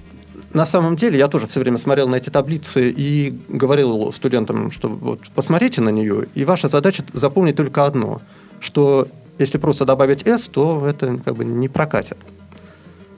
на 0.53 0.65
самом 0.65 0.95
деле 0.95 1.17
я 1.17 1.27
тоже 1.27 1.47
все 1.47 1.59
время 1.59 1.77
смотрел 1.77 2.07
на 2.07 2.15
эти 2.15 2.29
таблицы 2.29 2.89
и 2.89 3.39
говорил 3.47 4.11
студентам, 4.11 4.71
что 4.71 4.89
вот 4.89 5.21
посмотрите 5.33 5.81
на 5.81 5.89
нее, 5.89 6.27
и 6.33 6.45
ваша 6.45 6.67
задача 6.67 7.03
запомнить 7.13 7.55
только 7.55 7.85
одно, 7.85 8.21
что 8.59 9.07
если 9.39 9.57
просто 9.57 9.85
добавить 9.85 10.27
S, 10.27 10.47
то 10.49 10.85
это 10.87 11.19
как 11.23 11.35
бы 11.35 11.45
не 11.45 11.67
прокатит. 11.67 12.17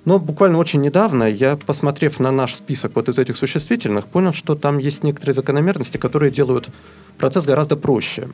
Но 0.05 0.19
буквально 0.19 0.57
очень 0.57 0.81
недавно 0.81 1.23
я, 1.23 1.55
посмотрев 1.55 2.19
на 2.19 2.31
наш 2.31 2.55
список 2.55 2.95
вот 2.95 3.09
из 3.09 3.17
этих 3.17 3.37
существительных, 3.37 4.05
понял, 4.05 4.33
что 4.33 4.55
там 4.55 4.77
есть 4.77 5.03
некоторые 5.03 5.33
закономерности, 5.33 5.97
которые 5.97 6.31
делают 6.31 6.69
процесс 7.17 7.45
гораздо 7.45 7.77
проще. 7.77 8.27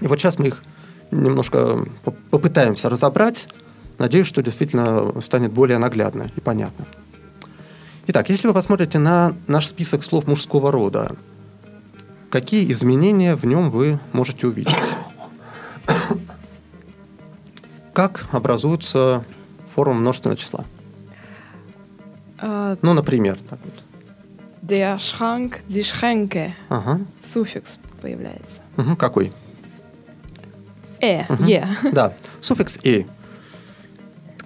И 0.00 0.06
вот 0.06 0.18
сейчас 0.18 0.38
мы 0.38 0.46
их 0.48 0.62
немножко 1.10 1.86
по- 2.04 2.14
попытаемся 2.30 2.88
разобрать. 2.88 3.46
Надеюсь, 3.98 4.26
что 4.26 4.42
действительно 4.42 5.20
станет 5.20 5.52
более 5.52 5.78
наглядно 5.78 6.28
и 6.34 6.40
понятно. 6.40 6.86
Итак, 8.08 8.28
если 8.30 8.48
вы 8.48 8.54
посмотрите 8.54 8.98
на 8.98 9.34
наш 9.46 9.68
список 9.68 10.02
слов 10.02 10.26
мужского 10.26 10.72
рода, 10.72 11.14
какие 12.30 12.70
изменения 12.72 13.36
в 13.36 13.44
нем 13.44 13.70
вы 13.70 14.00
можете 14.12 14.46
увидеть? 14.48 14.76
Как 17.92 18.26
образуются 18.32 19.24
формы 19.74 19.94
множественного 20.00 20.36
числа? 20.38 20.64
Э, 22.40 22.76
Ну, 22.82 22.94
например, 22.94 23.38
так 23.48 23.58
вот. 23.64 23.74
Der 24.62 24.96
Schrank, 24.98 25.60
die 25.68 25.82
Schränke. 25.84 26.52
Ага. 26.68 27.00
Суффикс 27.20 27.78
появляется. 28.00 28.62
Мгм, 28.76 28.96
Какой? 28.96 29.32
Э, 31.00 31.24
е. 31.46 31.66
Да, 31.92 32.14
суффикс 32.40 32.78
«и». 32.84 33.06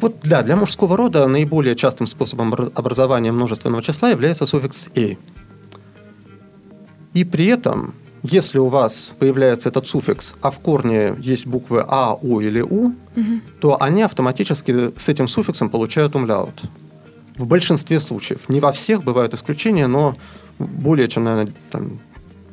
Вот, 0.01 0.17
да, 0.23 0.43
для 0.43 0.57
мужского 0.57 0.97
рода 0.97 1.27
наиболее 1.27 1.75
частым 1.75 2.07
способом 2.07 2.53
обра- 2.53 2.73
образования 2.75 3.33
множественного 3.33 3.83
числа 3.83 4.11
является 4.11 4.47
суффикс 4.47 4.89
«и». 4.95 5.19
И 7.15 7.25
при 7.25 7.47
этом, 7.47 7.95
если 8.23 8.59
у 8.59 8.69
вас 8.69 9.13
появляется 9.19 9.71
этот 9.71 9.89
суффикс, 9.89 10.35
а 10.43 10.51
в 10.51 10.59
корне 10.59 11.15
есть 11.19 11.47
буквы 11.47 11.83
А, 11.89 12.15
У 12.15 12.41
или 12.41 12.61
У, 12.61 12.93
то 13.61 13.81
они 13.83 14.03
автоматически 14.03 14.93
с 14.99 15.09
этим 15.09 15.27
суффиксом 15.27 15.71
получают 15.71 16.15
умляут. 16.15 16.65
В 17.39 17.47
большинстве 17.47 18.01
случаев. 18.01 18.49
Не 18.49 18.61
во 18.61 18.73
всех, 18.73 19.03
бывают 19.03 19.33
исключения, 19.33 19.87
но 19.87 20.15
более 20.59 21.09
чем, 21.09 21.25
наверное, 21.25 21.55
там, 21.71 21.99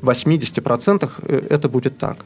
80% 0.01 1.09
э, 1.21 1.47
это 1.49 1.69
будет 1.69 1.97
так. 1.97 2.17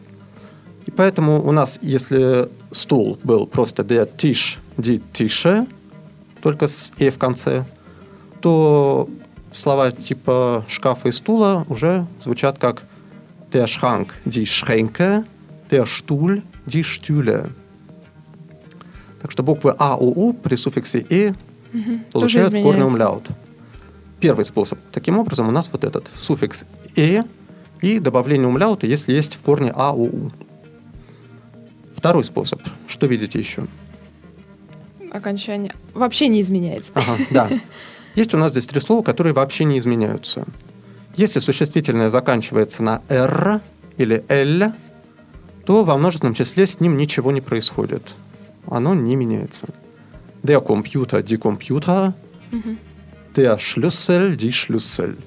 И 0.88 0.92
поэтому 0.92 1.46
у 1.46 1.52
нас, 1.52 1.78
если 1.82 2.50
стул 2.72 3.20
был 3.24 3.46
просто 3.46 3.84
der 3.84 4.10
Tisch, 4.18 4.58
die 4.78 5.02
Tische, 5.14 5.68
только 6.42 6.68
с 6.68 6.92
«e» 6.98 7.10
в 7.12 7.18
конце, 7.18 7.66
то 8.42 9.10
слова 9.52 9.92
типа 9.92 10.66
шкафа 10.70 11.10
и 11.10 11.12
стула 11.12 11.66
уже 11.68 12.08
звучат 12.22 12.58
как 12.58 12.84
der 13.52 13.66
Schrank, 13.66 14.10
die 14.26 14.46
Schränke, 14.46 15.26
der 15.70 15.86
Stuhl, 15.86 16.42
die 16.66 16.84
Stühle. 16.84 17.52
Так 19.22 19.32
что 19.32 19.44
буквы 19.44 19.76
А, 19.78 19.96
О, 19.98 20.06
У 20.06 20.32
при 20.34 20.56
суффиксе 20.56 21.06
«и» 21.10 21.34
получают 22.14 22.54
в 22.54 22.62
корне 22.62 22.86
изменяются. 22.86 22.94
умляут. 22.94 23.28
Первый 24.22 24.46
способ. 24.46 24.80
Таким 24.94 25.18
образом, 25.20 25.50
у 25.50 25.52
нас 25.52 25.70
вот 25.72 25.84
этот 25.84 26.10
суффикс 26.16 26.66
«э» 26.96 27.24
и 27.82 28.00
добавление 28.00 28.48
умляута, 28.48 28.88
если 28.88 29.12
есть 29.12 29.36
в 29.36 29.42
корне 29.42 29.74
А, 29.76 29.92
О, 29.92 29.96
У. 30.04 30.32
Второй 31.98 32.24
способ. 32.24 32.62
Что 32.88 33.08
видите 33.08 33.40
еще? 33.40 33.66
Окончание 35.12 35.72
вообще 35.96 36.28
не 36.28 36.42
изменяется. 36.42 36.92
Ага, 36.94 37.18
да. 37.32 37.50
Есть 38.16 38.36
у 38.36 38.38
нас 38.38 38.52
здесь 38.52 38.68
три 38.68 38.80
слова, 38.80 39.02
которые 39.02 39.34
вообще 39.34 39.64
не 39.64 39.80
изменяются. 39.80 40.46
Если 41.16 41.40
существительное 41.40 42.12
заканчивается 42.12 42.84
на 42.84 43.02
«р» 43.10 43.62
или 43.98 44.24
«л», 44.30 44.74
то 45.66 45.84
во 45.84 45.98
множественном 45.98 46.36
числе 46.36 46.68
с 46.68 46.80
ним 46.80 46.98
ничего 46.98 47.32
не 47.32 47.42
происходит. 47.42 48.14
Оно 48.68 48.94
не 48.94 49.16
меняется. 49.16 49.68
Der 50.44 50.64
Computer, 50.64 51.24
die 51.24 51.38
Computer. 51.38 52.14
Der 53.36 53.58
Schlüssel, 53.58 54.36
die 54.36 54.52
Schlüssel. 54.52 55.18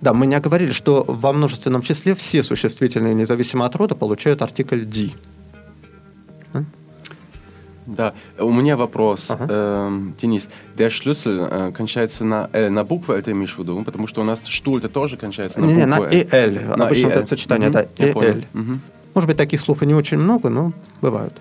Да, 0.00 0.12
мы 0.12 0.26
не 0.26 0.34
оговорили, 0.36 0.72
что 0.72 1.04
во 1.06 1.32
множественном 1.32 1.82
числе 1.82 2.14
все 2.14 2.42
существительные, 2.42 3.14
независимо 3.14 3.66
от 3.66 3.74
рода, 3.76 3.94
получают 3.94 4.42
артикль 4.42 4.84
«die». 4.84 5.12
Да, 7.86 8.12
у 8.38 8.52
меня 8.52 8.76
вопрос, 8.76 9.30
Ага. 9.30 9.46
эм, 9.48 10.14
Денис. 10.20 10.46
Der 10.76 10.88
Schlüssel 10.88 11.48
э, 11.50 11.72
кончается 11.72 12.22
на 12.22 12.50
«л», 12.52 12.70
на 12.70 12.84
букву, 12.84 13.14
это 13.14 13.32
имеешь 13.32 13.54
в 13.54 13.58
виду? 13.58 13.82
Потому 13.82 14.06
что 14.06 14.20
у 14.20 14.24
нас 14.24 14.42
штуль-то 14.46 14.90
тоже 14.90 15.16
кончается 15.16 15.58
на 15.58 15.64
Не, 15.64 15.72
не, 15.72 15.86
букву 15.86 16.04
на. 16.04 16.08
«эль». 16.10 16.60
На 16.66 16.84
Обычно 16.84 17.08
это 17.08 17.24
сочетание, 17.24 17.70
да, 17.70 17.86
я. 17.96 18.42
Может 19.14 19.26
быть, 19.26 19.38
таких 19.38 19.60
слов 19.60 19.82
и 19.82 19.86
не 19.86 19.94
очень 19.94 20.18
много, 20.18 20.50
но 20.50 20.74
бывают. 21.00 21.32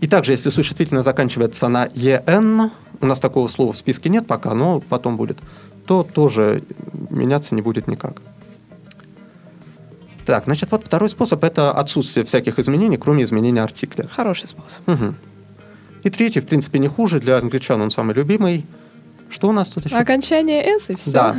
И 0.00 0.06
также, 0.06 0.32
если 0.32 0.50
существительное 0.50 1.02
заканчивается 1.02 1.68
на 1.68 1.88
«ен», 1.94 2.70
у 3.00 3.06
нас 3.06 3.20
такого 3.20 3.48
слова 3.48 3.72
в 3.72 3.76
списке 3.76 4.10
нет 4.10 4.26
пока, 4.26 4.52
но 4.54 4.80
потом 4.80 5.16
будет, 5.16 5.38
то 5.86 6.02
тоже 6.02 6.62
меняться 7.10 7.54
не 7.54 7.62
будет 7.62 7.86
никак. 7.86 8.20
Так, 10.24 10.44
значит, 10.44 10.72
вот 10.72 10.84
второй 10.84 11.08
способ– 11.08 11.44
это 11.44 11.70
отсутствие 11.70 12.24
всяких 12.24 12.58
изменений, 12.58 12.96
кроме 12.96 13.22
изменения 13.22 13.62
артикля. 13.62 14.08
Хороший 14.08 14.48
способ. 14.48 14.86
Мгм. 14.88 15.14
И 16.02 16.10
третий, 16.10 16.40
в 16.40 16.46
принципе, 16.46 16.80
не 16.80 16.88
хуже, 16.88 17.20
для 17.20 17.38
англичан 17.38 17.80
он 17.80 17.90
самый 17.90 18.14
любимый. 18.14 18.66
Что 19.30 19.48
у 19.48 19.52
нас 19.52 19.70
тут 19.70 19.86
еще? 19.86 19.96
Окончание 19.96 20.62
«с» 20.64 20.90
и 20.90 20.96
все. 20.96 21.10
Да, 21.12 21.36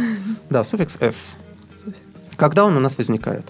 да, 0.50 0.64
суффикс 0.64 0.98
«с». 1.00 1.36
Когда 2.38 2.66
он 2.66 2.78
у 2.78 2.80
нас 2.80 2.98
возникает? 2.98 3.46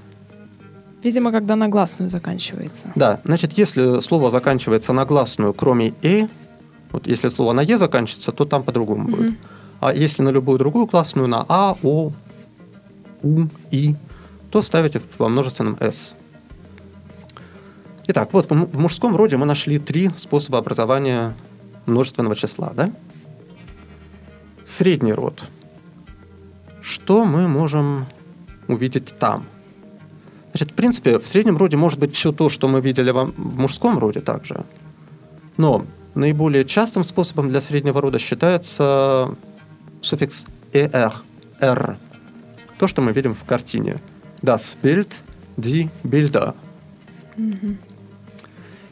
Видимо, 1.04 1.32
когда 1.32 1.56
на 1.56 1.68
гласную 1.68 2.10
заканчивается. 2.10 2.92
Да, 2.96 3.20
значит, 3.24 3.54
если 3.54 4.00
слово 4.02 4.32
заканчивается 4.32 4.94
на 4.94 5.06
гласную, 5.06 5.54
кроме 5.54 5.94
«э», 6.02 6.28
вот 6.92 7.06
если 7.06 7.30
слово 7.30 7.54
на 7.54 7.62
«е» 7.62 7.78
заканчивается, 7.78 8.32
то 8.32 8.46
там 8.46 8.64
по-другому 8.64 9.08
будет. 9.08 9.36
А 9.80 9.94
если 9.94 10.24
на 10.24 10.30
любую 10.30 10.58
другую 10.58 10.88
гласную, 10.88 11.28
на 11.28 11.46
«а», 11.48 11.78
«о», 11.84 12.12
«у», 13.22 13.42
«и», 13.72 13.96
то 14.50 14.62
ставите 14.62 15.02
во 15.18 15.30
множественном 15.30 15.78
«с». 15.80 16.16
Итак, 18.08 18.30
вот 18.32 18.50
в 18.50 18.80
мужском 18.80 19.16
роде 19.16 19.36
мы 19.38 19.46
нашли 19.46 19.80
три 19.80 20.10
способа 20.16 20.60
образования 20.60 21.36
множественного 21.86 22.36
числа, 22.36 22.72
да? 22.74 22.92
Средний 24.64 25.14
род. 25.14 25.50
Что 26.82 27.26
мы 27.26 27.50
можем 27.50 28.06
увидеть 28.68 29.14
там? 29.20 29.46
Значит, 30.52 30.72
в 30.72 30.74
принципе, 30.74 31.20
в 31.20 31.28
среднем 31.28 31.58
роде 31.58 31.76
может 31.76 32.00
быть 32.00 32.16
все 32.16 32.32
то, 32.32 32.50
что 32.50 32.70
мы 32.70 32.80
видели 32.80 33.12
в 33.12 33.60
мужском 33.60 34.00
роде 34.00 34.22
также. 34.22 34.64
Но 35.58 35.86
наиболее 36.16 36.64
частым 36.64 37.04
способом 37.04 37.50
для 37.50 37.60
среднего 37.60 38.02
рода 38.02 38.20
считается 38.20 39.36
суффикс 40.02 40.46
«er», 40.74 41.14
«r», 41.60 41.98
то, 42.78 42.88
что 42.88 43.02
мы 43.02 43.12
видим 43.12 43.34
в 43.34 43.44
картине. 43.44 44.00
Das 44.42 44.78
Bild, 44.82 45.10
die 45.58 45.90
Bilder. 46.04 46.54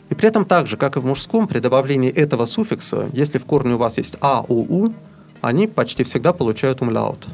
И 0.09 0.13
при 0.13 0.27
этом 0.27 0.45
так 0.45 0.67
же, 0.67 0.77
как 0.77 0.97
и 0.97 0.99
в 0.99 1.05
мужском, 1.05 1.47
при 1.47 1.59
добавлении 1.59 2.11
этого 2.11 2.45
суффикса, 2.45 3.09
если 3.13 3.37
в 3.37 3.45
корне 3.45 3.75
у 3.75 3.77
вас 3.77 3.97
есть 3.97 4.17
«а», 4.21 4.43
«у», 4.47 4.85
«у», 4.85 4.93
они 5.41 5.67
почти 5.67 6.03
всегда 6.03 6.33
получают 6.33 6.81
умляут. 6.81 7.27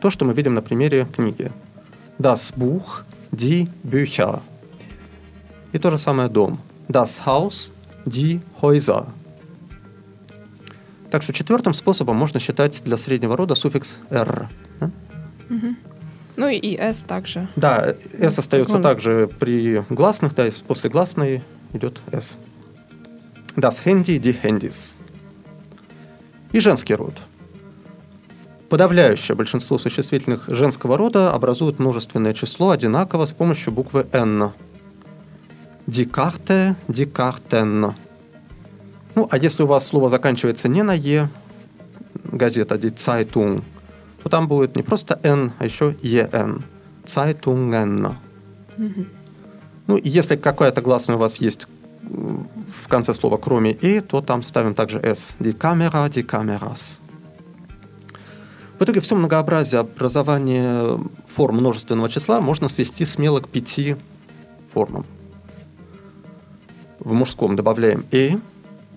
То, 0.00 0.10
что 0.10 0.24
мы 0.24 0.34
видим 0.34 0.54
на 0.54 0.62
примере 0.62 1.04
книги. 1.04 1.52
Das 2.18 2.52
Buch, 2.56 3.04
die 3.32 3.68
Bücher. 3.84 4.40
И 5.72 5.78
то 5.78 5.90
же 5.90 5.98
самое 5.98 6.28
дом. 6.28 6.60
Das 6.88 7.24
Haus, 7.24 7.72
die 8.04 8.40
Häuser. 8.60 9.06
Так 11.12 11.22
что 11.22 11.34
четвертым 11.34 11.74
способом 11.74 12.16
можно 12.16 12.40
считать 12.40 12.82
для 12.84 12.96
среднего 12.96 13.36
рода 13.36 13.54
суффикс 13.54 13.98
«r». 14.08 14.48
да? 14.80 14.90
Ну 16.36 16.48
и 16.48 16.74
«с» 16.78 17.04
также. 17.06 17.48
Да, 17.54 17.94
«s» 18.18 18.38
остается 18.38 18.76
Можно. 18.76 18.88
также 18.88 19.28
при 19.38 19.84
гласных, 19.90 20.34
да, 20.34 20.46
после 20.66 20.88
гласной 20.88 21.42
идет 21.74 22.00
«s». 22.12 22.38
Das 23.56 23.84
Handy, 23.84 24.18
die 24.18 24.42
Handys. 24.42 24.96
И 26.52 26.60
женский 26.60 26.94
род. 26.94 27.12
Подавляющее 28.70 29.36
большинство 29.36 29.76
существительных 29.76 30.48
женского 30.48 30.96
рода 30.96 31.30
образуют 31.34 31.78
множественное 31.78 32.32
число 32.32 32.70
одинаково 32.70 33.26
с 33.26 33.34
помощью 33.34 33.74
буквы 33.74 34.06
«n». 34.12 34.52
Die 35.86 36.10
Karte, 36.10 36.74
die 36.88 37.04
Karten. 37.04 37.92
Ну, 39.14 39.28
а 39.30 39.36
если 39.36 39.62
у 39.62 39.66
вас 39.66 39.86
слово 39.86 40.08
заканчивается 40.08 40.68
не 40.68 40.82
на 40.82 40.92
«е», 40.92 41.28
газета 42.24 42.76
die 42.76 42.94
Zeitung, 42.94 43.62
то 44.22 44.28
там 44.28 44.48
будет 44.48 44.76
не 44.76 44.82
просто 44.82 45.20
«н», 45.22 45.52
а 45.58 45.64
еще 45.64 45.94
«ен». 46.02 46.64
Zeitungen. 47.04 48.14
Ну, 49.86 49.96
и 49.96 50.08
если 50.08 50.36
какая-то 50.36 50.80
гласная 50.80 51.16
у 51.16 51.18
вас 51.18 51.40
есть 51.40 51.66
в 52.02 52.88
конце 52.88 53.12
слова 53.14 53.36
кроме 53.36 53.72
«и», 53.72 54.00
то 54.00 54.20
там 54.20 54.42
ставим 54.42 54.74
также 54.74 54.98
«с». 54.98 55.34
Die 55.40 55.56
Kamera, 55.56 56.08
die 56.08 56.24
Kameras. 56.24 57.00
В 58.78 58.84
итоге 58.84 59.00
все 59.00 59.14
многообразие 59.14 59.80
образования 59.80 60.98
форм 61.28 61.58
множественного 61.58 62.08
числа 62.08 62.40
можно 62.40 62.68
свести 62.68 63.04
смело 63.06 63.40
к 63.40 63.48
пяти 63.48 63.96
формам. 64.72 65.04
В 66.98 67.12
мужском 67.12 67.54
добавляем 67.56 68.04
«э» 68.10 68.38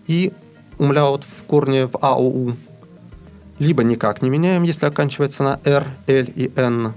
и 0.07 0.33
умляут 0.77 1.23
в 1.23 1.43
корне 1.43 1.87
в 1.87 1.97
АОУ. 2.01 2.55
Либо 3.59 3.83
никак 3.83 4.21
не 4.21 4.29
меняем, 4.29 4.63
если 4.63 4.85
оканчивается 4.85 5.43
на 5.43 5.59
«р», 5.63 5.87
«л» 6.07 6.25
и 6.35 6.51
«н». 6.55 6.93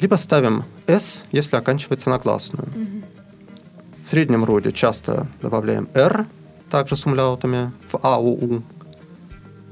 Либо 0.00 0.14
ставим 0.16 0.64
«с», 0.86 1.24
если 1.30 1.56
оканчивается 1.56 2.10
на 2.10 2.18
гласную. 2.18 2.68
В 4.04 4.08
среднем 4.08 4.44
роде 4.44 4.72
часто 4.72 5.26
добавляем 5.42 5.88
«р», 5.94 6.26
также 6.70 6.96
с 6.96 7.06
умляутами 7.06 7.72
в 7.92 7.98
АОУ. 8.02 8.62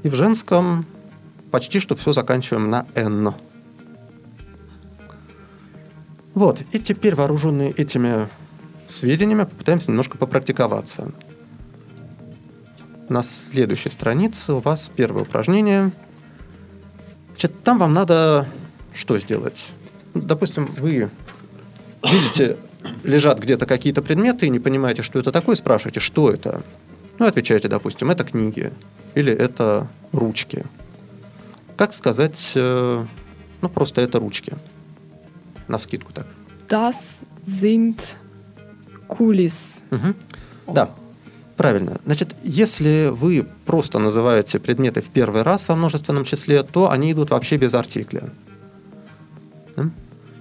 И 0.03 0.09
в 0.09 0.13
женском 0.13 0.85
почти 1.51 1.79
что 1.79 1.95
все 1.95 2.11
заканчиваем 2.11 2.69
на 2.69 2.85
«н». 2.95 3.33
Вот, 6.35 6.61
и 6.73 6.79
теперь, 6.79 7.15
вооруженные 7.15 7.71
этими 7.71 8.27
сведениями, 8.87 9.45
попытаемся 9.45 9.89
немножко 9.89 10.17
попрактиковаться. 10.17 11.11
На 13.09 13.21
следующей 13.21 13.89
странице 13.89 14.53
у 14.53 14.59
вас 14.59 14.91
первое 14.93 15.23
упражнение. 15.23 15.91
Значит, 17.29 17.63
там 17.63 17.77
вам 17.77 17.93
надо 17.93 18.47
что 18.93 19.19
сделать? 19.19 19.67
Допустим, 20.13 20.65
вы 20.77 21.09
видите, 22.03 22.57
лежат 23.03 23.39
где-то 23.39 23.65
какие-то 23.65 24.01
предметы 24.01 24.47
и 24.47 24.49
не 24.49 24.59
понимаете, 24.59 25.03
что 25.03 25.19
это 25.19 25.31
такое, 25.31 25.55
спрашиваете, 25.55 25.99
что 25.99 26.31
это? 26.31 26.63
Ну, 27.19 27.25
отвечаете, 27.25 27.67
допустим, 27.67 28.09
это 28.09 28.23
книги 28.23 28.71
или 29.13 29.31
это 29.31 29.87
ручки. 30.11 30.65
Как 31.77 31.93
сказать, 31.93 32.51
э, 32.55 33.05
ну, 33.61 33.69
просто 33.69 34.01
это 34.01 34.19
ручки. 34.19 34.53
На 35.67 35.77
вскидку 35.77 36.11
так. 36.13 36.27
Das 36.69 37.19
sind 37.45 38.17
Kulis. 39.07 39.83
Мгм. 39.91 40.15
Да, 40.67 40.89
правильно. 41.57 41.99
Значит, 42.05 42.35
если 42.43 43.09
вы 43.11 43.45
просто 43.65 43.99
называете 43.99 44.59
предметы 44.59 45.01
в 45.01 45.09
первый 45.09 45.41
раз 45.41 45.67
во 45.67 45.75
множественном 45.75 46.25
числе, 46.25 46.63
то 46.63 46.89
они 46.89 47.11
идут 47.11 47.29
вообще 47.29 47.57
без 47.57 47.73
артикля. 47.73 48.29
Да? 49.75 49.89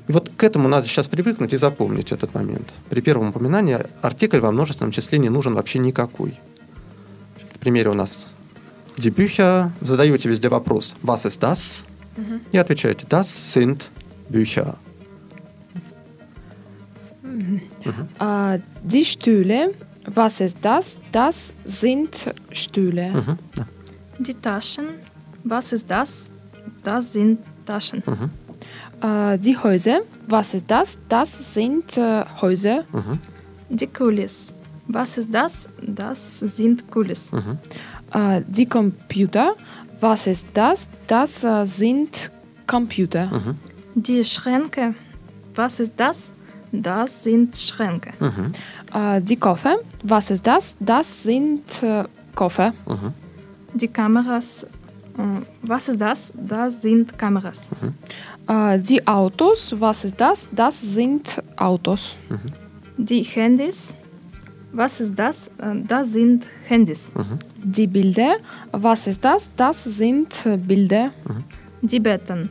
И 0.07 0.13
вот 0.13 0.31
к 0.37 0.43
этому 0.45 0.69
надо 0.69 0.87
сейчас 0.87 1.09
привыкнуть 1.09 1.53
и 1.53 1.57
запомнить 1.57 2.13
этот 2.13 2.35
момент. 2.35 2.73
При 2.91 3.01
первом 3.01 3.31
упоминании 3.31 3.79
артикль 4.03 4.41
во 4.41 4.53
множественном 4.53 4.93
числе 4.93 5.19
не 5.19 5.31
нужен 5.31 5.55
вообще 5.55 5.79
никакой. 5.79 6.39
В 7.55 7.59
примере 7.59 7.91
у 7.91 7.95
нас 7.95 8.29
Bücher, 8.97 9.71
задаете 9.81 10.29
везде 10.29 10.49
вопрос 10.49 10.95
«Was 11.03 11.25
ist 11.25 11.41
das?» 11.41 11.87
и 12.53 12.59
отвечаете 12.59 13.07
«Das 13.07 13.25
sind 13.25 13.89
Bücher». 14.29 14.77
Äh, 18.21 18.61
die 18.83 19.05
Stühle, 19.05 19.75
Was 20.07 20.41
ist 20.41 20.59
das? 20.61 20.99
Das 21.13 21.55
sind 21.65 22.33
Stühle. 22.51 23.11
Mhm. 23.11 23.39
Ja. 23.57 23.67
Die 24.19 24.35
Taschen. 24.35 24.87
Was 25.45 25.73
ist 25.73 25.91
das? 25.91 26.31
Das 26.83 27.13
sind 27.13 27.39
Taschen. 27.65 28.03
Mhm. 28.07 28.31
Äh, 29.01 29.39
die 29.39 29.57
Häuser. 29.57 30.01
Was 30.29 30.55
ist 30.55 30.67
das? 30.69 30.99
Das 31.09 31.55
sind 31.55 31.97
äh, 31.97 32.25
Häuser. 32.41 32.85
Mhm. 32.93 33.19
Die 33.69 33.87
Kulis. 33.87 34.53
Was 34.87 35.19
ist 35.19 35.33
das? 35.33 35.69
Das 35.81 36.41
sind 36.41 36.91
Kulis. 36.91 37.33
Mhm. 37.33 37.59
Äh, 38.13 38.43
die 38.47 38.67
Computer. 38.67 39.55
Was 40.01 40.27
ist 40.27 40.47
das? 40.55 40.87
Das 41.07 41.45
äh, 41.45 41.67
sind 41.67 42.31
Computer. 42.67 43.27
Mhm. 43.27 43.59
Die 43.95 44.25
Schränke. 44.25 44.95
Was 45.55 45.81
ist 45.81 45.93
das? 45.97 46.31
Das 46.73 47.23
sind 47.23 47.57
Schränke. 47.57 48.13
Mhm. 48.19 48.53
Äh, 48.95 49.21
die 49.21 49.37
Koffer, 49.37 49.77
was 50.05 50.31
ist 50.31 50.47
das? 50.47 50.77
Das 50.79 51.25
sind 51.25 51.83
äh, 51.83 52.05
Koffer. 52.35 52.73
Die 53.75 53.89
Kameras, 53.89 54.65
äh, 55.19 55.23
was 55.63 55.89
ist 55.89 56.01
das? 56.01 56.33
Das 56.37 56.81
sind 56.81 57.19
Kameras. 57.19 57.69
Äh, 58.49 58.79
die 58.79 59.05
Autos, 59.07 59.75
was 59.79 60.05
ist 60.05 60.21
das? 60.21 60.49
Das 60.53 60.81
sind 60.81 61.43
Autos. 61.57 62.17
Die 62.97 63.23
Handys, 63.23 63.95
was 64.73 65.01
ist 65.01 65.19
das? 65.19 65.51
Das 65.89 66.13
sind 66.13 66.47
Handys. 66.69 67.11
Die 67.65 67.89
Bilder, 67.89 68.37
was 68.71 69.09
ist 69.09 69.25
das? 69.25 69.51
Das 69.57 69.83
sind 69.83 70.29
Bilder. 70.69 71.11
Die 71.83 71.99
Betten, 71.99 72.49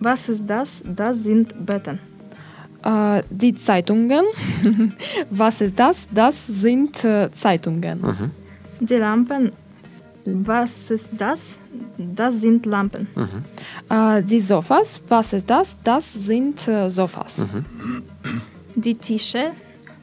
was 0.00 0.28
ist 0.28 0.44
das? 0.46 0.82
Das 0.84 1.22
sind 1.22 1.54
Betten. 1.64 2.00
Äh, 2.86 3.22
die 3.30 3.54
Zeitungen, 3.56 4.24
was 5.30 5.60
ist 5.60 5.76
das? 5.78 6.08
Das 6.14 6.46
sind 6.46 7.02
äh, 7.04 7.28
Zeitungen. 7.32 8.00
Die 8.78 8.94
Lampen, 8.94 9.50
was 10.24 10.90
ist 10.90 11.08
das? 11.18 11.58
Das 11.98 12.40
sind 12.40 12.64
Lampen. 12.66 13.08
Äh, 13.88 14.22
die 14.22 14.40
Sofas, 14.40 15.00
was 15.08 15.32
ist 15.32 15.48
das? 15.50 15.76
Das 15.82 16.12
sind 16.12 16.68
äh, 16.68 16.88
Sofas. 16.88 17.44
Die 18.76 18.94
Tische, 18.94 19.50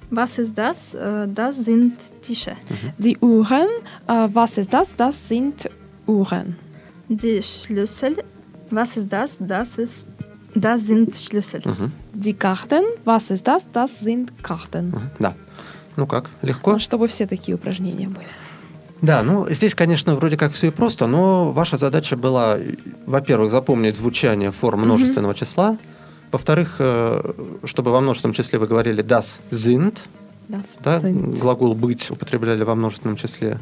was 0.10 0.40
ist 0.40 0.58
das? 0.58 0.94
Äh, 0.94 1.28
Das 1.34 1.58
sind 1.58 1.94
Tische. 2.22 2.54
Die 2.98 3.18
Uhren, 3.20 3.68
äh, 4.08 4.28
was 4.34 4.58
ist 4.58 4.74
das? 4.74 4.94
Das 4.96 5.16
sind 5.30 5.70
Uhren. 6.06 6.58
Die 7.08 7.42
Schlüssel, 7.42 8.18
was 8.70 8.98
ist 8.98 9.10
das? 9.12 9.38
Das, 9.40 9.78
ist, 9.78 10.08
das 10.56 10.82
sind 10.82 11.16
Schlüssel. 11.18 11.62
Die 12.14 12.34
Karten, 12.34 12.84
was 13.06 13.32
ist 13.32 13.46
das? 13.48 13.66
Das 13.74 14.00
sind 14.00 14.32
Karten. 14.42 14.94
Да. 15.20 15.34
Ну 15.96 16.08
как, 16.08 16.30
легко? 16.42 16.80
Чтобы 16.80 17.08
все 17.08 17.28
такие 17.28 17.56
упражнения 17.56 18.08
были. 18.08 18.28
Да, 19.02 19.22
ну 19.22 19.50
здесь, 19.50 19.76
конечно, 19.76 20.16
вроде 20.16 20.38
как 20.38 20.54
все 20.54 20.68
и 20.68 20.72
просто, 20.72 21.08
но 21.08 21.52
ваша 21.52 21.76
задача 21.78 22.16
была, 22.16 22.58
во-первых, 23.06 23.52
запомнить 23.52 23.98
звучание 23.98 24.52
форм 24.52 24.82
множественного 24.84 25.36
числа, 25.36 25.78
во-вторых, 26.32 26.78
э, 26.80 27.34
чтобы 27.66 27.92
во 27.92 28.00
множественном 28.00 28.34
числе 28.34 28.60
вы 28.60 28.68
говорили 28.68 29.04
das 29.04 29.42
sind, 29.52 30.00
Das 30.48 30.80
да, 30.82 31.00
sind. 31.00 31.38
глагол 31.38 31.76
быть 31.76 32.10
употребляли 32.12 32.64
во 32.64 32.76
множественном 32.76 33.18
числе, 33.18 33.60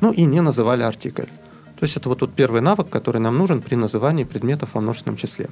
ну 0.00 0.12
и 0.12 0.24
не 0.24 0.40
называли 0.40 0.82
артикль. 0.82 1.26
То 1.78 1.84
есть 1.84 1.96
это 1.96 2.08
вот 2.08 2.20
тут 2.20 2.32
первый 2.34 2.60
навык, 2.62 2.88
который 2.88 3.20
нам 3.20 3.36
нужен 3.36 3.60
при 3.60 3.74
назывании 3.74 4.24
предметов 4.24 4.70
во 4.74 4.80
множественном 4.80 5.16
числе. 5.16 5.48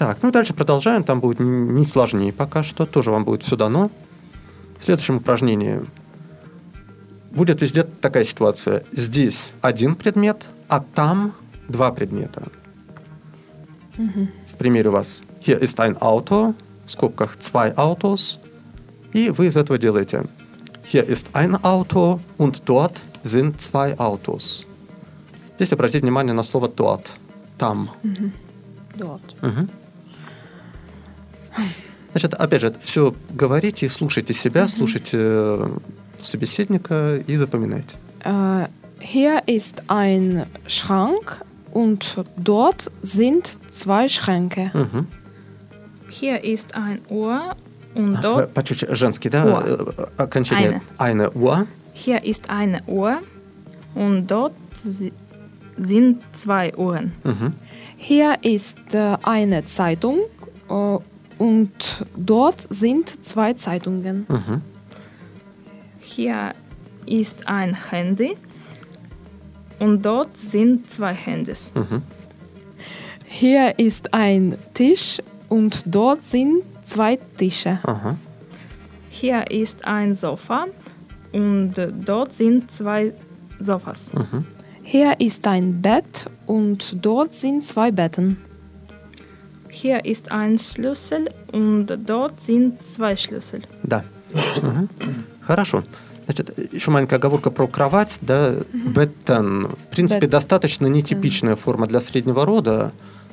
Так, 0.00 0.22
ну 0.22 0.30
дальше 0.30 0.54
продолжаем, 0.54 1.04
там 1.04 1.20
будет 1.20 1.40
не 1.40 1.84
сложнее 1.84 2.32
пока 2.32 2.62
что, 2.62 2.86
тоже 2.86 3.10
вам 3.10 3.26
будет 3.26 3.42
все 3.42 3.54
дано. 3.54 3.90
В 4.78 4.84
следующем 4.84 5.18
упражнении 5.18 5.82
будет 7.32 7.60
везде 7.60 7.82
такая 7.82 8.24
ситуация. 8.24 8.82
Здесь 8.92 9.52
один 9.60 9.94
предмет, 9.94 10.48
а 10.68 10.80
там 10.80 11.34
два 11.68 11.92
предмета. 11.92 12.44
В 13.98 14.56
примере 14.56 14.88
у 14.88 14.92
вас 14.92 15.22
hier 15.44 15.60
ist 15.60 15.78
ein 15.78 15.98
Auto, 15.98 16.54
в 16.86 16.90
скобках 16.90 17.36
zwei 17.36 17.74
Autos, 17.74 18.38
и 19.12 19.28
вы 19.28 19.48
из 19.48 19.56
этого 19.58 19.76
делаете 19.76 20.24
hier 20.90 21.06
ist 21.06 21.28
ein 21.34 21.62
Auto 21.62 22.20
und 22.38 22.62
dort 22.64 23.02
sind 23.22 23.60
zwei 23.60 23.94
Autos. 23.98 24.64
Здесь 25.56 25.74
обратите 25.74 26.00
внимание 26.00 26.32
на 26.32 26.42
слово 26.42 26.68
dort, 26.68 27.08
там. 27.58 27.90
Dort. 28.96 29.20
Мгм. 29.42 29.68
Значит, 32.12 32.34
опять 32.34 32.60
же, 32.60 32.74
все 32.82 33.14
говорите 33.30 33.86
и 33.86 33.88
слушайте 33.88 34.34
себя, 34.34 34.66
слушайте 34.68 35.16
э, 35.20 35.68
собеседника 36.22 37.16
и 37.26 37.36
запоминайте. 37.36 37.96
Äh, 38.24 38.66
hier 39.00 39.42
ist 39.46 39.82
ein 39.88 40.46
Schrank 40.66 41.40
und 41.72 42.24
dort 42.36 42.90
sind 43.02 43.58
zwei 43.70 44.08
Schränke. 44.08 44.70
Мгм. 44.74 45.06
Hier 46.08 46.42
ist 46.42 46.74
ein 46.74 47.00
Uhr 47.08 47.54
und 47.94 48.16
Э, 48.16 48.22
dort. 48.22 48.54
Почуть 48.54 48.84
женский, 48.90 49.30
да? 49.30 49.62
Э, 49.64 49.78
Окончание. 50.16 50.80
Eine 50.98 51.30
Uhr. 51.30 51.66
Hier 51.92 52.22
ist 52.24 52.50
eine 52.50 52.80
Uhr 52.86 53.18
und 53.94 54.26
dort 54.26 54.52
si- 54.82 55.12
sind 55.76 56.22
zwei 56.32 56.74
Uhren. 56.76 57.12
Мгм. 57.24 57.52
Hier 57.96 58.36
ist 58.42 58.78
äh, 58.94 59.16
eine 59.22 59.64
Zeitung 59.64 60.18
äh, 60.68 60.98
und 61.40 62.04
dort 62.16 62.66
sind 62.68 63.24
zwei 63.24 63.54
Zeitungen. 63.54 64.26
Mhm. 64.28 64.60
Hier 65.98 66.54
ist 67.06 67.48
ein 67.48 67.74
Handy 67.90 68.36
und 69.78 70.02
dort 70.04 70.36
sind 70.36 70.90
zwei 70.90 71.14
Handys. 71.14 71.72
Mhm. 71.74 72.02
Hier 73.24 73.78
ist 73.78 74.12
ein 74.12 74.54
Tisch 74.74 75.22
und 75.48 75.82
dort 75.86 76.22
sind 76.24 76.62
zwei 76.84 77.16
Tische. 77.38 77.78
Aha. 77.84 78.16
Hier 79.08 79.50
ist 79.50 79.86
ein 79.86 80.12
Sofa 80.12 80.66
und 81.32 81.74
dort 82.04 82.34
sind 82.34 82.70
zwei 82.70 83.14
Sofas. 83.58 84.12
Mhm. 84.12 84.44
Hier 84.82 85.18
ist 85.18 85.46
ein 85.46 85.80
Bett 85.80 86.26
und 86.44 86.96
dort 87.02 87.32
sind 87.32 87.64
zwei 87.64 87.90
Betten. 87.90 88.36
Hier 89.72 90.04
ist 90.04 90.30
ein 90.30 90.58
Schlüssel 90.58 91.28
und 91.52 91.86
dort 92.06 92.42
sind 92.42 92.82
zwei 92.84 93.16
Schlüssel. 93.16 93.62
Да. 93.82 94.04
Хорошо. 95.40 95.84
Значит, 96.26 96.72
еще 96.72 96.90
маленькая 96.90 97.16
оговорка 97.16 97.50
про 97.50 97.66
кровать, 97.66 98.18
да, 98.20 98.54
беттен. 98.72 99.66
В 99.68 99.86
принципе, 99.90 100.26
Бет- 100.26 100.30
достаточно 100.30 100.86
нетипичная 100.86 101.56
форма 101.56 101.86
для 101.86 102.00
среднего 102.00 102.46
рода. 102.46 102.92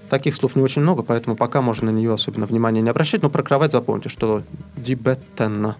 Таких 0.10 0.36
слов 0.36 0.56
не 0.56 0.62
очень 0.64 0.82
много, 0.82 1.04
поэтому 1.04 1.36
пока 1.36 1.62
можно 1.62 1.92
на 1.92 1.96
нее 1.96 2.14
особенно 2.14 2.46
внимания 2.46 2.82
не 2.82 2.90
обращать. 2.90 3.22
Но 3.22 3.30
про 3.30 3.44
кровать 3.44 3.72
запомните, 3.72 4.10
что 4.10 4.42
ди 4.78 4.96
беттен. 4.96 5.74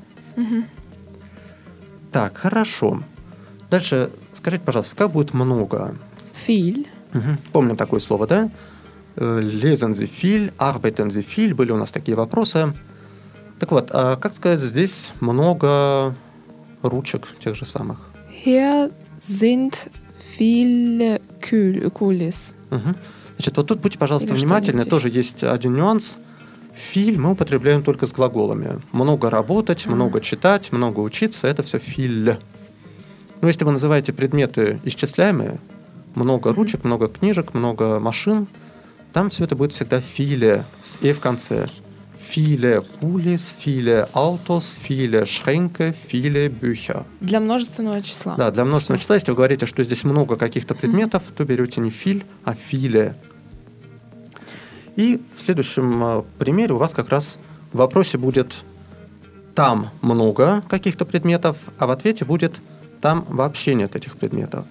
Так, 2.12 2.38
хорошо. 2.38 3.02
Дальше 3.70 4.12
скажите, 4.34 4.64
пожалуйста, 4.64 4.96
как 4.96 5.12
будет 5.12 5.34
много? 5.34 5.96
Viel. 6.48 6.88
Мгм. 7.14 7.38
Помним 7.52 7.78
такое 7.78 8.00
слово, 8.00 8.28
да? 8.28 8.50
Lesen 9.18 9.94
Sie 9.94 10.08
viel, 10.08 10.52
arbeiten 10.60 11.10
Sie 11.10 11.24
viel. 11.24 11.56
Были 11.56 11.72
у 11.72 11.78
нас 11.78 11.92
такие 11.92 12.16
вопросы. 12.16 12.74
Так 13.60 13.72
вот, 13.72 13.90
а 13.92 14.16
как 14.16 14.36
сказать 14.36 14.60
здесь 14.60 15.12
много 15.20 16.16
ручек 16.84 17.28
тех 17.44 17.56
же 17.56 17.66
самых? 17.66 17.98
Hier 18.46 18.92
sind 19.20 19.90
viele 20.38 21.20
Kulis. 21.42 22.54
Мгм. 22.70 22.96
Значит, 23.38 23.58
вот 23.58 23.68
тут 23.68 23.80
будьте, 23.82 23.98
пожалуйста, 23.98 24.34
Или 24.34 24.42
внимательны. 24.42 24.86
Тоже 24.86 25.10
есть 25.10 25.44
один 25.44 25.74
нюанс. 25.74 26.18
Филь 26.76 27.18
мы 27.18 27.32
употребляем 27.32 27.82
только 27.82 28.06
с 28.06 28.12
глаголами. 28.12 28.80
Много 28.92 29.32
работать, 29.32 29.88
много 29.88 30.22
читать, 30.22 30.72
много 30.72 31.00
учиться– 31.00 31.48
это 31.50 31.64
все 31.64 31.80
филь. 31.80 32.38
Но 33.42 33.48
если 33.48 33.64
вы 33.64 33.72
называете 33.72 34.14
предметы 34.14 34.80
исчисляемые, 34.84 35.60
много 36.14 36.54
ручек, 36.54 36.84
много 36.84 37.08
книжек, 37.08 37.56
много 37.56 38.00
машин, 38.00 38.48
там 39.18 39.32
все 39.32 39.46
это 39.46 39.56
будет 39.56 39.74
всегда 39.74 40.00
филе 40.00 40.64
с 40.80 41.00
«э» 41.02 41.12
в 41.12 41.20
конце. 41.20 41.66
Филе 42.30 42.84
кулис, 43.00 43.58
филе 43.60 44.08
аутос, 44.14 44.78
филе 44.80 45.26
шренке, 45.26 45.96
филе 46.08 46.50
бюхер. 46.50 47.04
Для 47.20 47.40
множественного 47.40 48.04
числа. 48.04 48.36
Да, 48.36 48.52
для 48.52 48.64
множественного 48.64 49.02
числа, 49.02 49.16
если 49.16 49.32
вы 49.32 49.38
говорите, 49.38 49.66
что 49.66 49.84
здесь 49.84 50.04
много 50.04 50.36
каких-то 50.36 50.76
предметов, 50.76 51.24
то 51.36 51.46
берете 51.46 51.82
не 51.82 51.90
филь, 51.90 52.26
а 52.44 52.54
филе. 52.54 53.16
И 54.96 55.20
в 55.34 55.40
следующем 55.40 56.04
э, 56.04 56.24
примере 56.38 56.76
у 56.76 56.78
вас 56.78 56.94
как 56.94 57.10
раз 57.10 57.40
в 57.74 57.78
вопросе 57.78 58.20
будет 58.20 58.64
там 59.56 59.90
много 60.04 60.62
каких-то 60.70 61.06
предметов, 61.06 61.58
а 61.80 61.88
в 61.88 61.90
ответе 61.90 62.24
будет 62.24 62.62
там 63.02 63.26
вообще 63.28 63.74
нет 63.74 63.96
этих 63.96 64.16
предметов. 64.16 64.68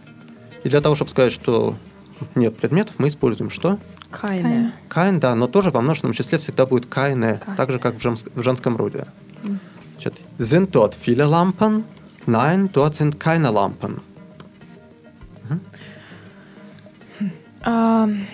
И 0.63 0.69
для 0.69 0.81
того, 0.81 0.95
чтобы 0.95 1.11
сказать, 1.11 1.33
что 1.33 1.75
нет 2.37 2.57
предметов, 2.57 2.95
мы 2.99 3.09
используем 3.09 3.51
что? 3.51 3.81
Keine. 4.21 4.73
Кайн, 4.89 5.21
да, 5.21 5.35
но 5.35 5.47
тоже 5.47 5.71
во 5.71 5.81
множественном 5.81 6.15
числе 6.15 6.39
всегда 6.39 6.65
будет 6.67 6.87
кайне, 6.87 7.39
Keine. 7.45 7.57
так 7.57 7.71
же, 7.71 7.79
как 7.79 7.95
в, 7.97 7.99
жемс- 8.05 8.31
в 8.35 8.43
женском 8.43 8.77
роде. 8.77 9.07
Значит, 9.95 10.15
sind 10.39 10.71
dort 10.75 10.95
viele 10.95 11.25
Lampen? 11.27 11.85
Nein, 12.27 12.71
dort 12.73 12.97
sind 12.97 13.19
keine 13.21 13.51
Lampen. 13.53 14.01
Ähm, 17.65 18.27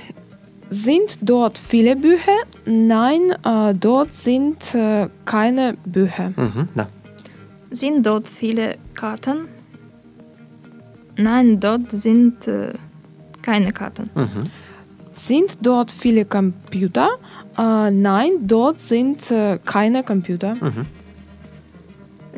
sind 0.71 1.19
dort 1.23 1.59
viele 1.59 1.97
Bücher? 1.97 2.39
Nein, 2.67 3.33
äh, 3.45 3.75
dort 3.75 4.15
sind 4.15 4.75
äh, 4.75 5.09
keine 5.25 5.77
Bücher. 5.85 6.33
Мгм, 6.37 6.69
да. 6.75 6.89
Sind 7.71 8.05
dort 8.07 8.29
viele 8.29 8.77
Karten? 8.95 9.49
Nein, 11.17 11.61
dort 11.61 11.91
sind 11.91 12.47
äh, 12.49 12.75
keine 13.43 13.73
Karten. 13.73 14.11
Мгм. 14.15 14.51
Sind 15.13 15.59
dort 15.63 15.91
viele 15.91 16.25
Computer? 16.25 17.09
Äh, 17.59 17.91
nein, 17.91 18.31
dort 18.43 18.79
sind 18.79 19.31
äh, 19.31 19.59
keine 19.65 20.03
Computer. 20.03 20.55
Mhm. 20.55 20.87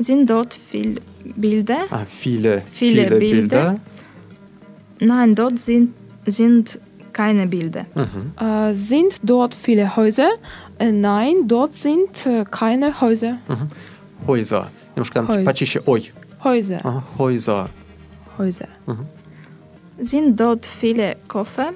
Sind 0.00 0.28
dort 0.28 0.54
viel 0.54 1.00
Bilder? 1.36 1.84
Ah, 1.90 2.04
viele, 2.08 2.62
viele, 2.70 3.06
viele 3.06 3.16
Bilder. 3.18 3.70
Bilder. 3.70 3.80
Nein, 5.00 5.34
dort 5.34 5.58
sind, 5.58 5.94
sind 6.26 6.78
keine 7.12 7.46
Bilder. 7.46 7.86
Mhm. 7.94 8.32
Äh, 8.44 8.74
sind 8.74 9.20
dort 9.22 9.54
viele 9.54 9.94
Häuser? 9.96 10.30
Äh, 10.78 10.90
nein, 10.90 11.46
dort 11.46 11.74
sind 11.74 12.26
äh, 12.26 12.44
keine 12.50 13.00
Häuser. 13.00 13.38
Mhm. 13.48 13.68
Häuser. 14.26 14.70
Häuser. 14.96 15.26
Häuser. 16.42 17.02
Häuser. 17.18 17.70
Häuser. 18.38 18.68
Sind 20.00 20.38
dort 20.38 20.66
viele 20.66 21.16
Koffer? 21.28 21.72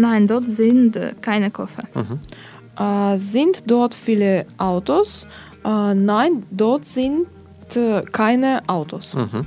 Nein, 0.00 0.26
dort 0.26 0.48
sind 0.48 0.96
äh, 0.96 1.14
keine 1.20 1.50
Koffer. 1.50 1.84
Mhm. 1.94 2.20
Äh, 2.78 3.18
sind 3.18 3.70
dort 3.70 3.92
viele 3.94 4.46
Autos? 4.56 5.26
Äh, 5.62 5.94
nein, 5.94 6.44
dort 6.50 6.86
sind 6.86 7.26
äh, 7.74 8.02
keine 8.10 8.62
Autos. 8.66 9.14
Mhm. 9.14 9.46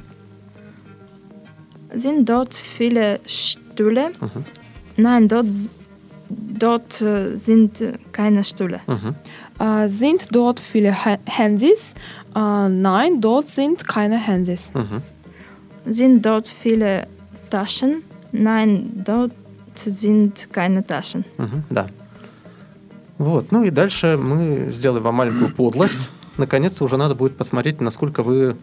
Sind 1.96 2.30
dort 2.30 2.54
viele 2.54 3.20
Stühle? 3.26 4.12
Mhm. 4.22 4.46
Nein, 4.98 5.28
dort, 5.28 5.48
dort 6.30 7.02
äh, 7.02 7.36
sind 7.36 7.82
äh, 7.82 7.94
keine 8.12 8.44
Stühle. 8.44 8.80
Mhm. 8.88 9.90
sind 9.90 10.28
dort 10.36 10.60
viele 10.60 10.92
ha 11.06 11.18
Handys? 11.26 11.96
nein, 12.36 13.22
dort 13.22 13.48
sind 13.48 13.88
keine 13.88 14.18
Handys. 14.18 14.72
Mhm. 14.74 15.02
Sind 15.86 16.26
dort 16.26 16.48
viele 16.48 17.08
Taschen? 17.50 18.04
Nein, 18.32 19.04
dort 19.06 19.32
sind 19.78 20.50
keine 20.52 20.84
Taschen. 20.86 21.26
Мгм, 21.38 21.64
Да. 21.70 21.88
Вот. 23.18 23.52
Ну 23.52 23.64
и 23.64 23.70
дальше 23.70 24.18
мы 24.18 24.72
сделаем 24.74 25.04
вам 25.04 25.16
маленькую 25.16 25.54
подлость. 25.54 26.10
Наконец-то 26.38 26.84
уже 26.84 26.98
надо 26.98 27.16
будет 27.16 27.38
посмотреть, 27.38 27.80
насколько 27.80 28.24
вы 28.24 28.56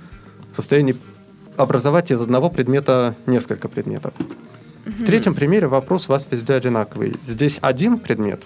в 0.51 0.57
состоянии 0.57 0.96
образовать 1.57 2.11
из 2.11 2.20
одного 2.20 2.51
предмета 2.51 3.14
несколько 3.27 3.68
предметов. 3.68 4.12
В 4.85 5.05
третьем 5.05 5.35
примере 5.35 5.68
вопрос 5.68 6.09
у 6.09 6.12
вас 6.12 6.27
везде 6.31 6.55
одинаковый. 6.55 7.16
Здесь 7.27 7.59
один 7.62 7.99
предмет, 7.99 8.42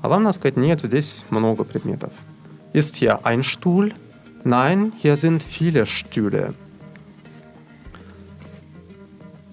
а 0.00 0.08
вам 0.08 0.22
надо 0.22 0.36
сказать, 0.36 0.56
нет, 0.56 0.80
здесь 0.80 1.24
много 1.30 1.64
предметов. 1.64 2.12
Ist 2.72 2.96
hier 2.96 3.20
ein 3.24 3.42
Stuhl? 3.42 3.92
Nein, 4.44 4.92
hier 5.02 5.16
sind 5.16 5.42
viele 5.42 5.86
Stühle. 5.86 6.54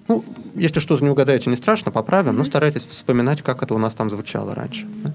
Ну, 0.08 0.24
если 0.54 0.80
что-то 0.80 1.04
не 1.04 1.10
угадаете, 1.10 1.50
не 1.50 1.56
страшно, 1.56 1.90
поправим, 1.90 2.36
но 2.36 2.44
старайтесь 2.44 2.86
вспоминать, 2.86 3.42
как 3.42 3.62
это 3.62 3.74
у 3.74 3.78
нас 3.78 3.94
там 3.94 4.10
звучало 4.10 4.54
раньше. 4.54 4.86
да? 5.04 5.12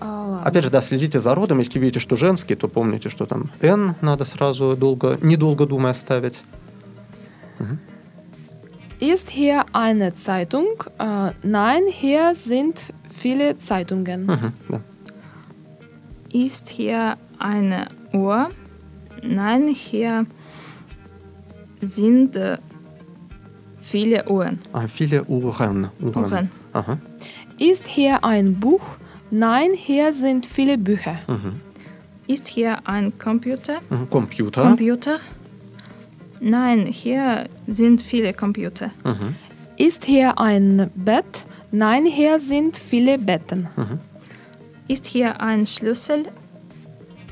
А. 0.00 0.42
Опять 0.44 0.64
же, 0.64 0.70
да, 0.70 0.80
следите 0.80 1.20
за 1.20 1.34
родом. 1.34 1.60
Если 1.60 1.78
видите, 1.78 2.00
что 2.00 2.16
женский, 2.16 2.56
то 2.56 2.66
помните, 2.66 3.08
что 3.08 3.24
там 3.24 3.50
N 3.60 3.94
надо 4.00 4.24
сразу 4.24 4.76
долго, 4.76 5.18
недолго 5.22 5.66
думая 5.66 5.94
ставить. 5.94 6.42
Ist 8.98 9.30
hier 9.30 9.64
eine 9.72 10.12
Zeitung? 10.14 10.84
Äh, 10.98 11.32
nein, 11.42 11.82
hier 11.88 12.34
sind 12.34 12.92
viele 13.20 13.58
Zeitungen. 13.58 14.26
Мгм, 14.26 14.52
да. 14.68 14.80
Ist 16.32 16.68
hier 16.68 17.16
eine 17.38 17.88
Uhr? 18.12 18.50
Nein, 19.22 19.68
hier 19.68 20.26
sind 21.80 22.36
äh, 22.36 22.58
Viele 23.82 24.28
Uhren. 24.28 24.60
Ah, 24.72 24.86
viele 24.86 25.24
Uhren. 25.24 25.88
Uhren. 26.00 26.24
Uhren. 26.24 26.50
Aha. 26.72 26.98
Ist 27.58 27.86
hier 27.86 28.24
ein 28.24 28.58
Buch? 28.58 28.82
Nein, 29.30 29.70
hier 29.74 30.14
sind 30.14 30.46
viele 30.46 30.78
Bücher. 30.78 31.18
Mhm. 31.26 31.60
Ist 32.26 32.46
hier 32.46 32.86
ein 32.86 33.18
Computer? 33.18 33.80
Mhm. 33.90 34.08
Computer. 34.08 34.62
Computer. 34.62 35.18
Nein, 36.40 36.86
hier 36.86 37.48
sind 37.66 38.02
viele 38.02 38.32
Computer. 38.32 38.90
Mhm. 39.04 39.34
Ist 39.76 40.04
hier 40.04 40.38
ein 40.38 40.90
Bett? 40.94 41.44
Nein, 41.72 42.04
hier 42.06 42.38
sind 42.40 42.76
viele 42.76 43.18
Betten. 43.18 43.68
Mhm. 43.76 43.98
Ist 44.88 45.06
hier 45.06 45.40
ein 45.40 45.66
Schlüssel? 45.66 46.26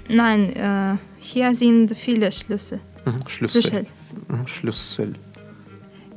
Nein, 0.08 0.56
äh, 0.56 0.96
hier 1.18 1.54
sind 1.54 1.96
viele 1.96 2.32
Schlüssel. 2.32 2.80
Mhm, 3.04 3.28
Schlüssel. 3.28 3.62
Schlüssel. 3.62 3.86
Mhm, 4.28 4.46
Schlüssel. 4.46 5.14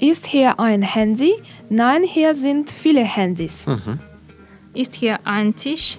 Ist 0.04 0.28
hier 0.28 0.60
ein 0.60 0.82
Handy? 0.82 1.32
Nein, 1.70 2.04
hier 2.04 2.36
sind 2.36 2.70
viele 2.70 3.06
Handys. 3.06 3.68
Mhm. 3.68 4.00
Ist 4.74 4.96
hier 4.96 5.18
ein 5.26 5.56
Tisch? 5.56 5.98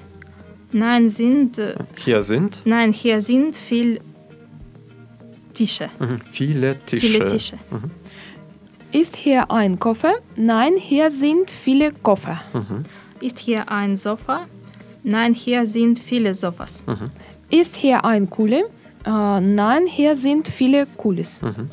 Nein, 0.72 1.08
sind. 1.08 1.56
Äh, 1.56 1.76
hier 1.96 2.22
sind? 2.22 2.60
Nein, 2.66 2.92
hier 2.92 3.22
sind 3.22 3.56
viel 3.56 4.00
Tische. 5.54 5.88
Mhm. 5.98 6.20
Viele 6.30 6.78
Tische. 6.84 7.06
Viele 7.06 7.24
Tische. 7.24 7.56
Mhm. 7.70 7.90
Ist 8.92 9.16
hier 9.16 9.50
ein 9.50 9.78
Koffer? 9.78 10.16
Nein, 10.36 10.74
hier 10.76 11.10
sind 11.10 11.50
viele 11.50 11.90
Koffer. 11.90 12.42
Mhm. 12.52 12.84
Ist 13.22 13.38
hier 13.38 13.70
ein 13.70 13.96
Sofa? 13.96 14.46
Nein, 15.02 15.32
hier 15.32 15.66
sind 15.66 15.98
viele 15.98 16.34
Sofas. 16.34 16.84
Mhm. 16.86 17.10
Ist 17.48 17.74
hier 17.74 18.04
ein 18.04 18.28
Kuhle? 18.28 18.64
Uh, 19.06 19.38
äh, 19.38 19.40
nein, 19.40 19.86
hier 19.86 20.14
sind 20.14 20.48
viele 20.48 20.84
Kuhles. 20.84 21.40
Mhm. 21.40 21.70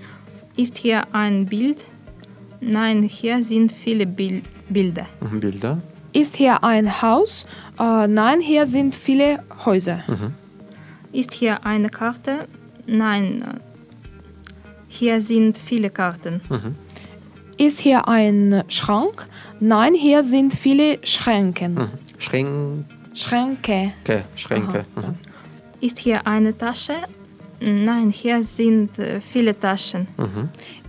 Ist 0.55 0.77
hier 0.77 1.13
ein 1.13 1.45
Bild? 1.45 1.79
Nein, 2.61 3.03
hier 3.03 3.43
sind 3.43 3.71
viele 3.71 4.05
Bil 4.05 4.41
Bilder. 4.69 5.07
Mhm. 5.19 5.39
Bilder. 5.39 5.81
Ist 6.13 6.37
hier 6.37 6.63
ein 6.63 7.01
Haus? 7.01 7.45
Äh, 7.79 8.07
nein, 8.07 8.39
hier 8.41 8.67
sind 8.67 8.95
viele 8.95 9.43
Häuser. 9.65 10.03
Ist 11.11 11.33
hier 11.33 11.65
eine 11.65 11.89
Karte? 11.89 12.47
Nein, 12.85 13.41
äh, 13.41 13.59
hier 14.87 15.21
sind 15.21 15.57
viele 15.57 15.89
Karten. 15.89 16.41
Ist 17.57 17.79
hier 17.79 18.07
ein 18.07 18.63
Schrank? 18.67 19.25
Nein, 19.59 19.93
hier 19.93 20.23
sind 20.23 20.53
viele 20.53 20.99
Schränken. 21.03 21.73
Mhm. 21.75 21.89
Schränke. 22.17 22.83
Schränke. 23.13 24.23
Schränke. 24.35 24.85
Aha, 24.95 25.07
Mhm. 25.07 25.15
Ist 25.81 25.97
hier 25.99 26.25
eine 26.27 26.55
Tasche? 26.57 26.93
Nein, 27.59 28.11
hier 28.11 28.43
sind 28.43 28.99
äh, 28.99 29.19
viele 29.21 29.59
Taschen. 29.59 30.07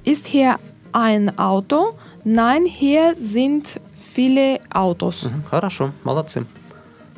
Ist 0.04 0.26
hier 0.26 0.58
ein 0.92 1.38
Auto? 1.38 1.96
Nein, 2.24 2.66
hier 2.66 3.14
sind 3.16 3.81
viele 4.14 4.61
Autos. 4.70 5.28
Хорошо, 5.50 5.92
молодцы. 6.05 6.46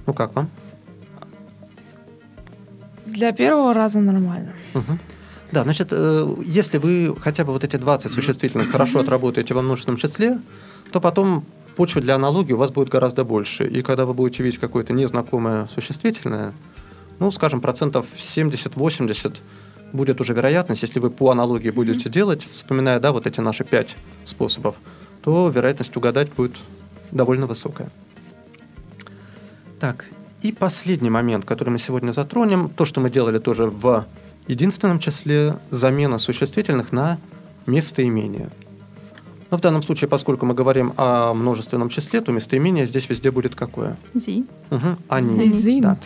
Ну 0.06 0.14
как 0.14 0.34
вам? 0.34 0.48
Для 3.06 3.32
первого 3.32 3.74
раза 3.74 4.00
нормально. 4.00 4.52
Да, 5.52 5.62
значит, 5.62 5.88
э, 5.92 6.34
если 6.44 6.78
вы 6.78 7.14
хотя 7.20 7.44
бы 7.44 7.52
вот 7.52 7.62
эти 7.62 7.76
20 7.76 8.12
существительных 8.12 8.70
хорошо 8.70 8.98
отработаете 8.98 9.54
во 9.54 9.62
множественном 9.62 9.98
числе, 9.98 10.40
то 10.90 11.00
потом 11.00 11.44
почвы 11.76 12.00
для 12.00 12.16
аналогии 12.16 12.52
у 12.52 12.56
вас 12.56 12.70
будет 12.70 12.88
гораздо 12.88 13.24
больше. 13.24 13.64
И 13.64 13.82
когда 13.82 14.04
вы 14.04 14.14
будете 14.14 14.42
видеть 14.42 14.58
какое-то 14.58 14.92
незнакомое 14.92 15.68
существительное, 15.68 16.54
ну, 17.20 17.30
скажем, 17.30 17.60
процентов 17.60 18.06
70-80 18.18 19.36
будет 19.94 20.20
уже 20.20 20.34
вероятность, 20.34 20.82
если 20.82 20.98
вы 20.98 21.10
по 21.10 21.30
аналогии 21.30 21.70
будете 21.70 22.10
делать, 22.10 22.46
вспоминая, 22.50 23.00
да, 23.00 23.12
вот 23.12 23.26
эти 23.26 23.40
наши 23.40 23.64
пять 23.64 23.96
способов, 24.24 24.74
то 25.22 25.48
вероятность 25.48 25.96
угадать 25.96 26.32
будет 26.32 26.56
довольно 27.12 27.46
высокая. 27.46 27.90
Так, 29.80 30.06
и 30.42 30.52
последний 30.52 31.10
момент, 31.10 31.44
который 31.44 31.70
мы 31.70 31.78
сегодня 31.78 32.12
затронем, 32.12 32.68
то, 32.68 32.84
что 32.84 33.00
мы 33.00 33.08
делали 33.08 33.38
тоже 33.38 33.66
в 33.66 34.04
единственном 34.48 34.98
числе, 34.98 35.56
замена 35.70 36.18
существительных 36.18 36.92
на 36.92 37.18
местоимение. 37.66 38.50
Но 39.50 39.58
в 39.58 39.60
данном 39.60 39.82
случае, 39.82 40.08
поскольку 40.08 40.46
мы 40.46 40.54
говорим 40.54 40.92
о 40.96 41.32
множественном 41.32 41.88
числе, 41.88 42.20
то 42.20 42.32
местоимение 42.32 42.86
здесь 42.86 43.08
везде 43.08 43.30
будет 43.30 43.54
какое? 43.54 43.96
Sie. 44.14 44.46
Мгм, 44.70 44.98
Они. 45.08 45.48
Sind. 45.50 45.82
Да. 45.82 45.98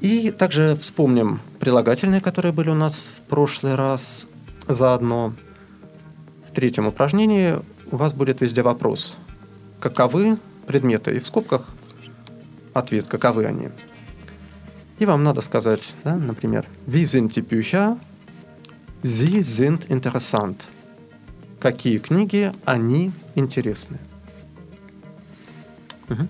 И 0.00 0.30
также 0.30 0.76
вспомним 0.76 1.40
прилагательные, 1.58 2.20
которые 2.20 2.52
были 2.52 2.70
у 2.70 2.74
нас 2.74 3.10
в 3.16 3.22
прошлый 3.28 3.74
раз. 3.74 4.28
заодно. 4.68 5.34
В 6.46 6.52
третьем 6.52 6.86
упражнении 6.86 7.56
у 7.90 7.96
вас 7.96 8.14
будет 8.14 8.40
везде 8.40 8.62
вопрос. 8.62 9.16
Каковы 9.80 10.38
предметы? 10.66 11.16
И 11.16 11.20
в 11.20 11.26
скобках 11.26 11.68
ответ, 12.74 13.08
каковы 13.08 13.46
они. 13.46 13.68
И 14.98 15.06
вам 15.06 15.22
надо 15.24 15.40
сказать, 15.40 15.94
да, 16.04 16.16
например, 16.16 16.66
Wie 16.86 17.04
sind 17.04 17.28
die 17.34 17.42
Bücher? 17.42 17.98
Sie 19.02 19.40
sind 19.40 19.88
interessant. 19.88 20.64
Какие 21.60 21.98
книги, 21.98 22.52
они 22.64 23.12
интересны. 23.34 23.98
Мгм. 26.08 26.28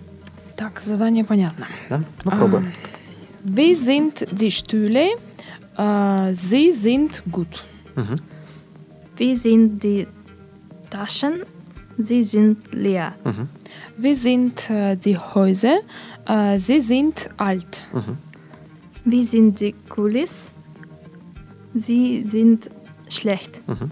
Так, 0.56 0.80
задание 0.80 1.24
понятно. 1.24 1.66
Да? 1.88 2.02
Ну, 2.24 2.30
пробуем. 2.30 2.72
Wie 3.44 3.74
sind 3.74 4.26
die 4.32 4.50
Stühle? 4.50 5.08
Äh, 5.76 6.34
sie 6.34 6.72
sind 6.72 7.22
gut. 7.30 7.64
Mhm. 7.96 8.16
Wie 9.16 9.36
sind 9.36 9.82
die 9.82 10.06
Taschen? 10.90 11.42
Sie 11.98 12.22
sind 12.22 12.72
leer. 12.72 13.14
Mhm. 13.24 13.48
Wie 13.96 14.14
sind 14.14 14.70
äh, 14.70 14.96
die 14.96 15.18
Häuser? 15.18 15.78
Äh, 16.26 16.58
sie 16.58 16.80
sind 16.80 17.28
alt. 17.36 17.82
Mhm. 17.92 18.18
Wie 19.04 19.24
sind 19.24 19.60
die 19.60 19.74
Kulis? 19.88 20.50
Sie 21.74 22.22
sind 22.24 22.70
schlecht. 23.08 23.66
Mhm. 23.66 23.90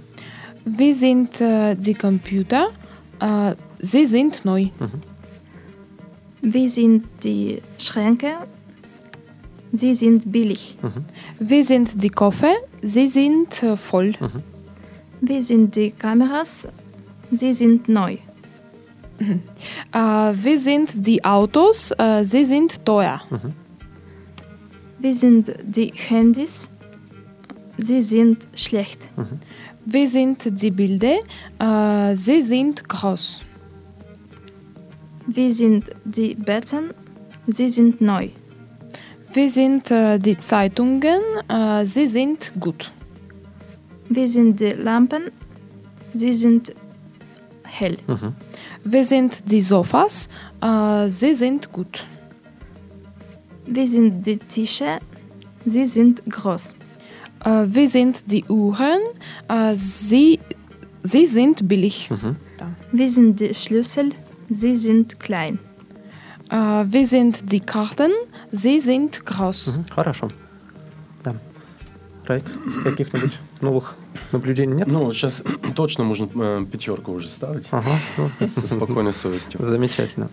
Wie 0.64 0.92
sind 0.92 1.40
äh, 1.40 1.74
die 1.74 1.94
Computer? 1.94 2.68
Äh, 3.20 3.54
sie 3.78 4.06
sind 4.06 4.44
neu. 4.44 4.64
Mhm. 4.78 5.02
Wie 6.42 6.68
sind 6.68 7.04
die 7.24 7.62
Schränke? 7.78 8.34
Sie 9.76 9.94
sind 9.94 10.32
billig. 10.32 10.76
Wie 11.38 11.62
sind 11.62 12.02
die 12.02 12.08
Koffer? 12.08 12.54
Sie 12.82 13.06
sind 13.06 13.62
äh, 13.62 13.76
voll. 13.76 14.12
Wie 15.20 15.40
sind 15.42 15.76
die 15.76 15.90
Kameras? 15.90 16.68
Sie 17.30 17.52
sind 17.52 17.88
neu. 17.88 18.16
Äh, 19.92 19.98
wie 19.98 20.58
sind 20.58 21.06
die 21.06 21.24
Autos? 21.24 21.90
Äh, 21.98 22.24
sie 22.24 22.44
sind 22.44 22.84
teuer. 22.84 23.22
Wie 24.98 25.12
sind 25.12 25.52
die 25.64 25.92
Handys? 26.08 26.68
Sie 27.78 28.00
sind 28.00 28.48
schlecht. 28.54 29.00
Wie 29.84 30.06
sind 30.06 30.60
die 30.62 30.70
Bilder? 30.70 31.18
Äh, 31.58 32.14
sie 32.14 32.42
sind 32.42 32.88
groß. 32.88 33.42
Wie 35.26 35.52
sind 35.52 35.90
die 36.04 36.34
Betten? 36.34 36.90
Sie 37.46 37.68
sind 37.68 38.00
neu. 38.00 38.28
Wie 39.36 39.50
sind 39.50 39.90
äh, 39.90 40.18
die 40.18 40.38
Zeitungen? 40.38 41.20
Äh, 41.46 41.84
sie 41.84 42.06
sind 42.06 42.52
gut. 42.58 42.90
Wie 44.08 44.26
sind 44.26 44.58
die 44.58 44.70
Lampen? 44.70 45.24
Sie 46.14 46.32
sind 46.32 46.72
hell. 47.62 47.98
Wie 48.82 49.04
sind 49.04 49.50
die 49.52 49.60
Sofas? 49.60 50.28
Äh, 50.62 51.10
sie 51.10 51.34
sind 51.34 51.70
gut. 51.70 52.06
Wie 53.66 53.86
sind 53.86 54.26
die 54.26 54.38
Tische? 54.38 55.00
Sie 55.66 55.84
sind 55.84 56.24
groß. 56.30 56.74
Äh, 57.44 57.66
wie 57.68 57.88
sind 57.88 58.30
die 58.30 58.42
Uhren? 58.44 59.02
Äh, 59.50 59.74
sie, 59.74 60.40
sie 61.02 61.26
sind 61.26 61.68
billig. 61.68 62.08
Da. 62.56 62.70
Wie 62.90 63.08
sind 63.08 63.38
die 63.38 63.52
Schlüssel? 63.52 64.12
Sie 64.48 64.76
sind 64.76 65.20
klein. 65.20 65.58
Äh, 66.50 66.84
wie 66.86 67.04
sind 67.04 67.50
die 67.50 67.60
Karten? 67.60 68.12
Sie 68.52 68.80
sind 68.80 69.24
groß. 69.24 69.68
Мгм. 69.68 69.86
Хорошо. 69.94 70.30
Да. 71.24 71.34
Райк, 72.26 72.44
каких-нибудь 72.84 73.32
новых 73.60 73.94
наблюдений 74.32 74.74
нет? 74.74 74.86
Ну, 74.86 75.12
сейчас 75.12 75.42
точно 75.74 76.04
можно 76.04 76.28
э, 76.34 76.64
пятерку 76.70 77.12
уже 77.12 77.28
ставить. 77.28 77.66
Ага, 77.70 77.90
ну, 78.16 78.30
Со 78.46 78.66
спокойной 78.66 79.14
совестью. 79.14 79.60
Замечательно. 79.64 80.28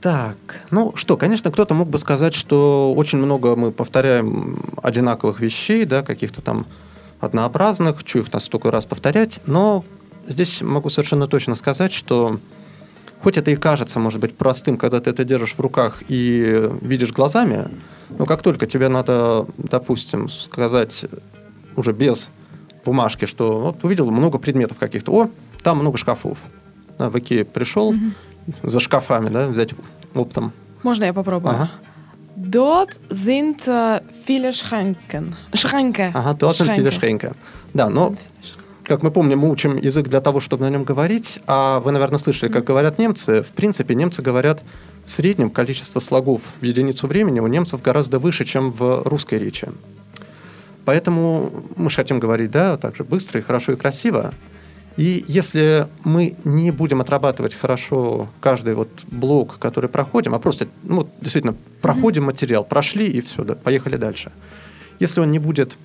Так, 0.00 0.36
ну 0.72 0.94
что, 0.96 1.16
конечно, 1.16 1.52
кто-то 1.52 1.74
мог 1.74 1.88
бы 1.88 1.98
сказать, 1.98 2.34
что 2.34 2.92
очень 2.96 3.18
много 3.18 3.54
мы 3.54 3.70
повторяем 3.70 4.58
одинаковых 4.82 5.38
вещей, 5.40 5.84
да, 5.84 6.02
каких-то 6.02 6.40
там 6.40 6.66
однообразных, 7.20 8.00
что 8.04 8.18
их 8.18 8.32
нас 8.32 8.44
столько 8.44 8.72
раз 8.72 8.84
повторять, 8.84 9.38
но 9.46 9.84
здесь 10.26 10.60
могу 10.60 10.90
совершенно 10.90 11.28
точно 11.28 11.54
сказать, 11.54 11.92
что 11.92 12.40
хоть 13.22 13.36
это 13.38 13.50
и 13.50 13.56
кажется, 13.56 13.98
может 13.98 14.20
быть, 14.20 14.36
простым, 14.36 14.76
когда 14.76 15.00
ты 15.00 15.10
это 15.10 15.24
держишь 15.24 15.54
в 15.54 15.60
руках 15.60 16.02
и 16.08 16.70
видишь 16.80 17.12
глазами, 17.12 17.68
но 18.10 18.26
как 18.26 18.42
только 18.42 18.66
тебе 18.66 18.88
надо, 18.88 19.46
допустим, 19.58 20.28
сказать 20.28 21.04
уже 21.76 21.92
без 21.92 22.30
бумажки, 22.84 23.26
что 23.26 23.60
вот 23.60 23.84
увидел 23.84 24.10
много 24.10 24.38
предметов 24.38 24.78
каких-то, 24.78 25.12
о, 25.12 25.30
там 25.62 25.78
много 25.78 25.96
шкафов. 25.98 26.38
Да, 26.98 27.08
в 27.08 27.18
Икеа 27.18 27.44
пришел 27.44 27.94
за 28.62 28.80
шкафами, 28.80 29.28
да, 29.28 29.46
взять 29.46 29.70
оптом. 30.14 30.52
Можно 30.82 31.04
я 31.04 31.12
попробую? 31.12 31.54
Ага. 31.54 31.70
Dort 32.34 32.98
sind 33.10 33.68
äh, 33.68 34.00
viele 34.26 34.52
Schränken. 34.52 35.36
Schränke. 35.52 36.10
Ага, 36.14 36.34
точно 36.34 36.64
Schränke. 36.66 36.90
Шренка. 36.90 37.36
Да, 37.72 37.88
но 37.88 38.08
Sind- 38.08 38.18
как 38.84 39.02
мы 39.02 39.10
помним, 39.10 39.40
мы 39.40 39.50
учим 39.50 39.76
язык 39.76 40.08
для 40.08 40.20
того, 40.20 40.40
чтобы 40.40 40.64
на 40.64 40.70
нем 40.70 40.84
говорить, 40.84 41.40
а 41.46 41.80
вы, 41.80 41.92
наверное, 41.92 42.18
слышали, 42.18 42.50
как 42.50 42.64
говорят 42.64 42.98
немцы. 42.98 43.42
В 43.42 43.48
принципе, 43.48 43.94
немцы 43.94 44.22
говорят 44.22 44.62
в 45.04 45.10
среднем 45.10 45.50
количество 45.50 46.00
слогов 46.00 46.42
в 46.60 46.64
единицу 46.64 47.06
времени 47.06 47.40
у 47.40 47.46
немцев 47.46 47.82
гораздо 47.82 48.18
выше, 48.18 48.44
чем 48.44 48.72
в 48.72 49.02
русской 49.04 49.38
речи. 49.38 49.68
Поэтому 50.84 51.52
мы 51.76 51.90
же 51.90 51.96
хотим 51.96 52.18
говорить, 52.18 52.50
да, 52.50 52.76
также 52.76 53.04
быстро 53.04 53.40
и 53.40 53.42
хорошо 53.42 53.72
и 53.72 53.76
красиво. 53.76 54.32
И 54.96 55.24
если 55.26 55.86
мы 56.04 56.36
не 56.44 56.70
будем 56.70 57.00
отрабатывать 57.00 57.54
хорошо 57.54 58.28
каждый 58.40 58.74
вот 58.74 58.88
блок, 59.06 59.58
который 59.58 59.88
проходим, 59.88 60.34
а 60.34 60.38
просто, 60.38 60.68
ну, 60.82 61.08
действительно, 61.20 61.54
проходим 61.80 62.24
материал, 62.24 62.64
прошли 62.64 63.06
и 63.06 63.20
все, 63.20 63.44
да, 63.44 63.54
поехали 63.54 63.96
дальше. 63.96 64.32
Если 64.98 65.20
он 65.20 65.30
не 65.30 65.38
будет 65.38 65.78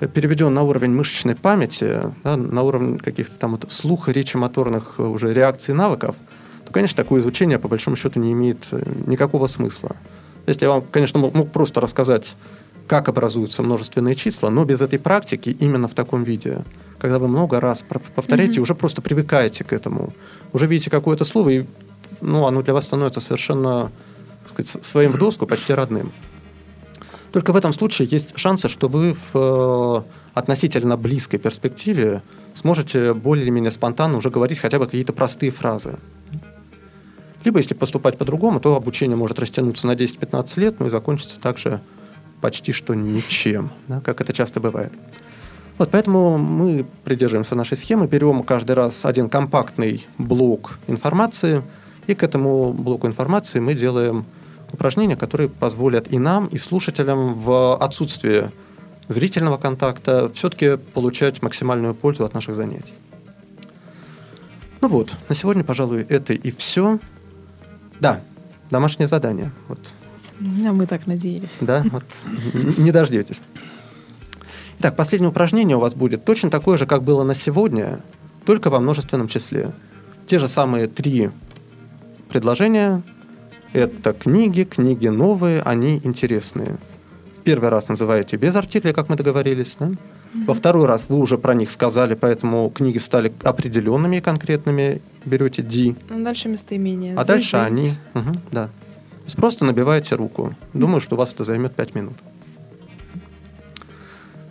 переведен 0.00 0.52
на 0.52 0.62
уровень 0.62 0.90
мышечной 0.90 1.34
памяти, 1.34 2.02
да, 2.22 2.36
на 2.36 2.62
уровень 2.62 2.98
каких-то 2.98 3.36
там 3.38 3.52
вот 3.52 3.70
слуха, 3.70 4.12
речи, 4.12 4.36
моторных 4.36 4.96
э, 4.98 5.02
уже 5.02 5.32
реакций, 5.32 5.74
навыков, 5.74 6.16
то, 6.64 6.72
конечно, 6.72 6.96
такое 6.96 7.20
изучение, 7.20 7.58
по 7.58 7.68
большому 7.68 7.96
счету, 7.96 8.20
не 8.20 8.32
имеет 8.32 8.66
э, 8.72 8.82
никакого 9.06 9.46
смысла. 9.46 9.96
Если 10.46 10.64
я 10.64 10.70
вам, 10.70 10.84
конечно, 10.90 11.18
мог, 11.18 11.34
мог 11.34 11.50
просто 11.50 11.80
рассказать, 11.80 12.34
как 12.86 13.08
образуются 13.08 13.62
множественные 13.62 14.14
числа, 14.14 14.50
но 14.50 14.64
без 14.64 14.80
этой 14.80 14.98
практики 14.98 15.56
именно 15.58 15.88
в 15.88 15.94
таком 15.94 16.24
виде, 16.24 16.64
когда 16.98 17.18
вы 17.18 17.28
много 17.28 17.60
раз 17.60 17.84
повторяете, 18.14 18.60
уже 18.60 18.74
просто 18.74 19.02
привыкаете 19.02 19.64
к 19.64 19.72
этому, 19.72 20.12
уже 20.52 20.66
видите 20.66 20.90
какое-то 20.90 21.24
слово, 21.24 21.48
и 21.48 21.64
ну, 22.20 22.46
оно 22.46 22.62
для 22.62 22.74
вас 22.74 22.86
становится 22.86 23.20
совершенно 23.20 23.90
так 24.42 24.50
сказать, 24.50 24.84
своим 24.84 25.12
в 25.12 25.18
доску, 25.18 25.46
почти 25.46 25.74
родным. 25.74 26.12
Только 27.36 27.52
в 27.52 27.56
этом 27.56 27.74
случае 27.74 28.08
есть 28.10 28.32
шансы, 28.38 28.66
что 28.66 28.88
вы 28.88 29.12
в 29.12 29.34
э, 29.34 30.02
относительно 30.32 30.96
близкой 30.96 31.36
перспективе 31.36 32.22
сможете 32.54 33.12
более 33.12 33.42
или 33.42 33.50
менее 33.50 33.70
спонтанно 33.70 34.16
уже 34.16 34.30
говорить 34.30 34.58
хотя 34.58 34.78
бы 34.78 34.86
какие-то 34.86 35.12
простые 35.12 35.52
фразы. 35.52 35.98
Либо, 37.44 37.58
если 37.58 37.74
поступать 37.74 38.16
по-другому, 38.16 38.58
то 38.58 38.74
обучение 38.74 39.18
может 39.18 39.38
растянуться 39.38 39.86
на 39.86 39.90
10-15 39.92 40.60
лет, 40.60 40.80
ну 40.80 40.86
и 40.86 40.88
закончиться 40.88 41.38
также 41.38 41.82
почти 42.40 42.72
что 42.72 42.94
ничем, 42.94 43.68
да, 43.86 44.00
как 44.00 44.22
это 44.22 44.32
часто 44.32 44.58
бывает. 44.58 44.94
Вот 45.76 45.90
поэтому 45.90 46.38
мы 46.38 46.86
придерживаемся 47.04 47.54
нашей 47.54 47.76
схемы, 47.76 48.06
берем 48.06 48.44
каждый 48.44 48.72
раз 48.76 49.04
один 49.04 49.28
компактный 49.28 50.06
блок 50.16 50.78
информации, 50.86 51.62
и 52.06 52.14
к 52.14 52.22
этому 52.22 52.72
блоку 52.72 53.06
информации 53.06 53.60
мы 53.60 53.74
делаем 53.74 54.24
упражнения, 54.76 55.16
которые 55.16 55.48
позволят 55.48 56.12
и 56.12 56.18
нам, 56.18 56.46
и 56.46 56.58
слушателям 56.58 57.34
в 57.34 57.76
отсутствии 57.76 58.50
зрительного 59.08 59.56
контакта 59.56 60.30
все-таки 60.34 60.76
получать 60.76 61.42
максимальную 61.42 61.94
пользу 61.94 62.24
от 62.24 62.34
наших 62.34 62.54
занятий. 62.54 62.94
Ну 64.80 64.88
вот, 64.88 65.16
на 65.28 65.34
сегодня, 65.34 65.64
пожалуй, 65.64 66.06
это 66.08 66.32
и 66.32 66.50
все. 66.50 66.98
Да, 68.00 68.20
домашнее 68.70 69.08
задание. 69.08 69.50
Вот 69.68 69.92
А 70.40 70.72
мы 70.72 70.86
так 70.86 71.06
надеялись. 71.06 71.56
да, 71.60 71.84
вот 71.90 72.04
не 72.78 72.92
дождетесь. 72.92 73.42
Итак, 74.78 74.94
последнее 74.94 75.30
упражнение 75.30 75.76
у 75.76 75.80
вас 75.80 75.94
будет 75.94 76.24
точно 76.24 76.50
такое 76.50 76.76
же, 76.76 76.86
как 76.86 77.02
было 77.02 77.24
на 77.24 77.34
сегодня, 77.34 78.00
только 78.44 78.68
во 78.68 78.78
множественном 78.78 79.28
числе. 79.28 79.72
Те 80.26 80.38
же 80.38 80.48
самые 80.48 80.86
три 80.86 81.30
предложения. 82.28 83.02
Это 83.72 84.12
книги, 84.12 84.64
книги 84.64 85.08
новые, 85.08 85.60
они 85.62 86.00
интересные. 86.04 86.78
В 87.36 87.42
первый 87.42 87.68
раз 87.68 87.88
называете 87.88 88.36
без 88.36 88.54
артикля, 88.56 88.92
как 88.92 89.08
мы 89.08 89.16
договорились. 89.16 89.76
да? 89.78 89.90
Во 90.46 90.54
второй 90.54 90.86
раз 90.86 91.06
вы 91.08 91.18
уже 91.18 91.38
про 91.38 91.54
них 91.54 91.70
сказали, 91.70 92.14
поэтому 92.14 92.68
книги 92.70 92.98
стали 92.98 93.32
определенными 93.42 94.16
и 94.16 94.20
конкретными. 94.20 95.00
Берете 95.24 95.62
D. 95.62 95.94
Ну, 96.08 96.24
дальше 96.24 96.48
местоимение. 96.48 97.14
А 97.16 97.22
Sie 97.22 97.26
дальше 97.26 97.56
они, 97.56 97.92
Мгм, 98.14 98.40
да. 98.52 98.64
То 98.66 99.24
есть 99.24 99.36
просто 99.36 99.64
набиваете 99.64 100.14
руку. 100.14 100.54
Думаю, 100.72 101.00
что 101.00 101.16
у 101.16 101.18
вас 101.18 101.32
это 101.32 101.44
займет 101.44 101.74
5 101.74 101.94
минут. 101.94 102.14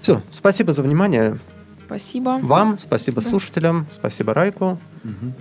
Все, 0.01 0.21
спасибо 0.31 0.73
за 0.73 0.81
внимание. 0.83 1.39
Спасибо. 1.85 2.39
Вам, 2.41 2.77
спасибо, 2.77 3.19
слушателям, 3.21 3.87
спасибо 3.91 4.33
Райку. 4.33 4.79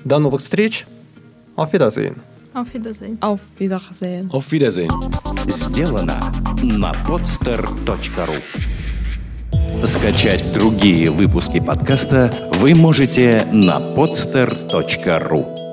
До 0.05 0.19
новых 0.19 0.43
встреч. 0.43 0.87
Auf 1.57 1.73
Wiedersehen. 1.73 2.19
Auf 2.55 2.73
Wiedersehen. 2.73 3.19
Auf 3.21 3.41
Wiedersehen. 3.59 4.31
Auf 4.31 4.53
Wiedersehen. 4.53 4.91
Сделано 5.49 6.21
на 6.63 6.93
podster.ru 6.93 8.35
Скачать 9.85 10.45
другие 10.55 11.11
выпуски 11.11 11.59
подкаста 11.59 12.33
вы 12.55 12.75
можете 12.77 13.47
на 13.53 13.81
podster.ru 13.81 15.64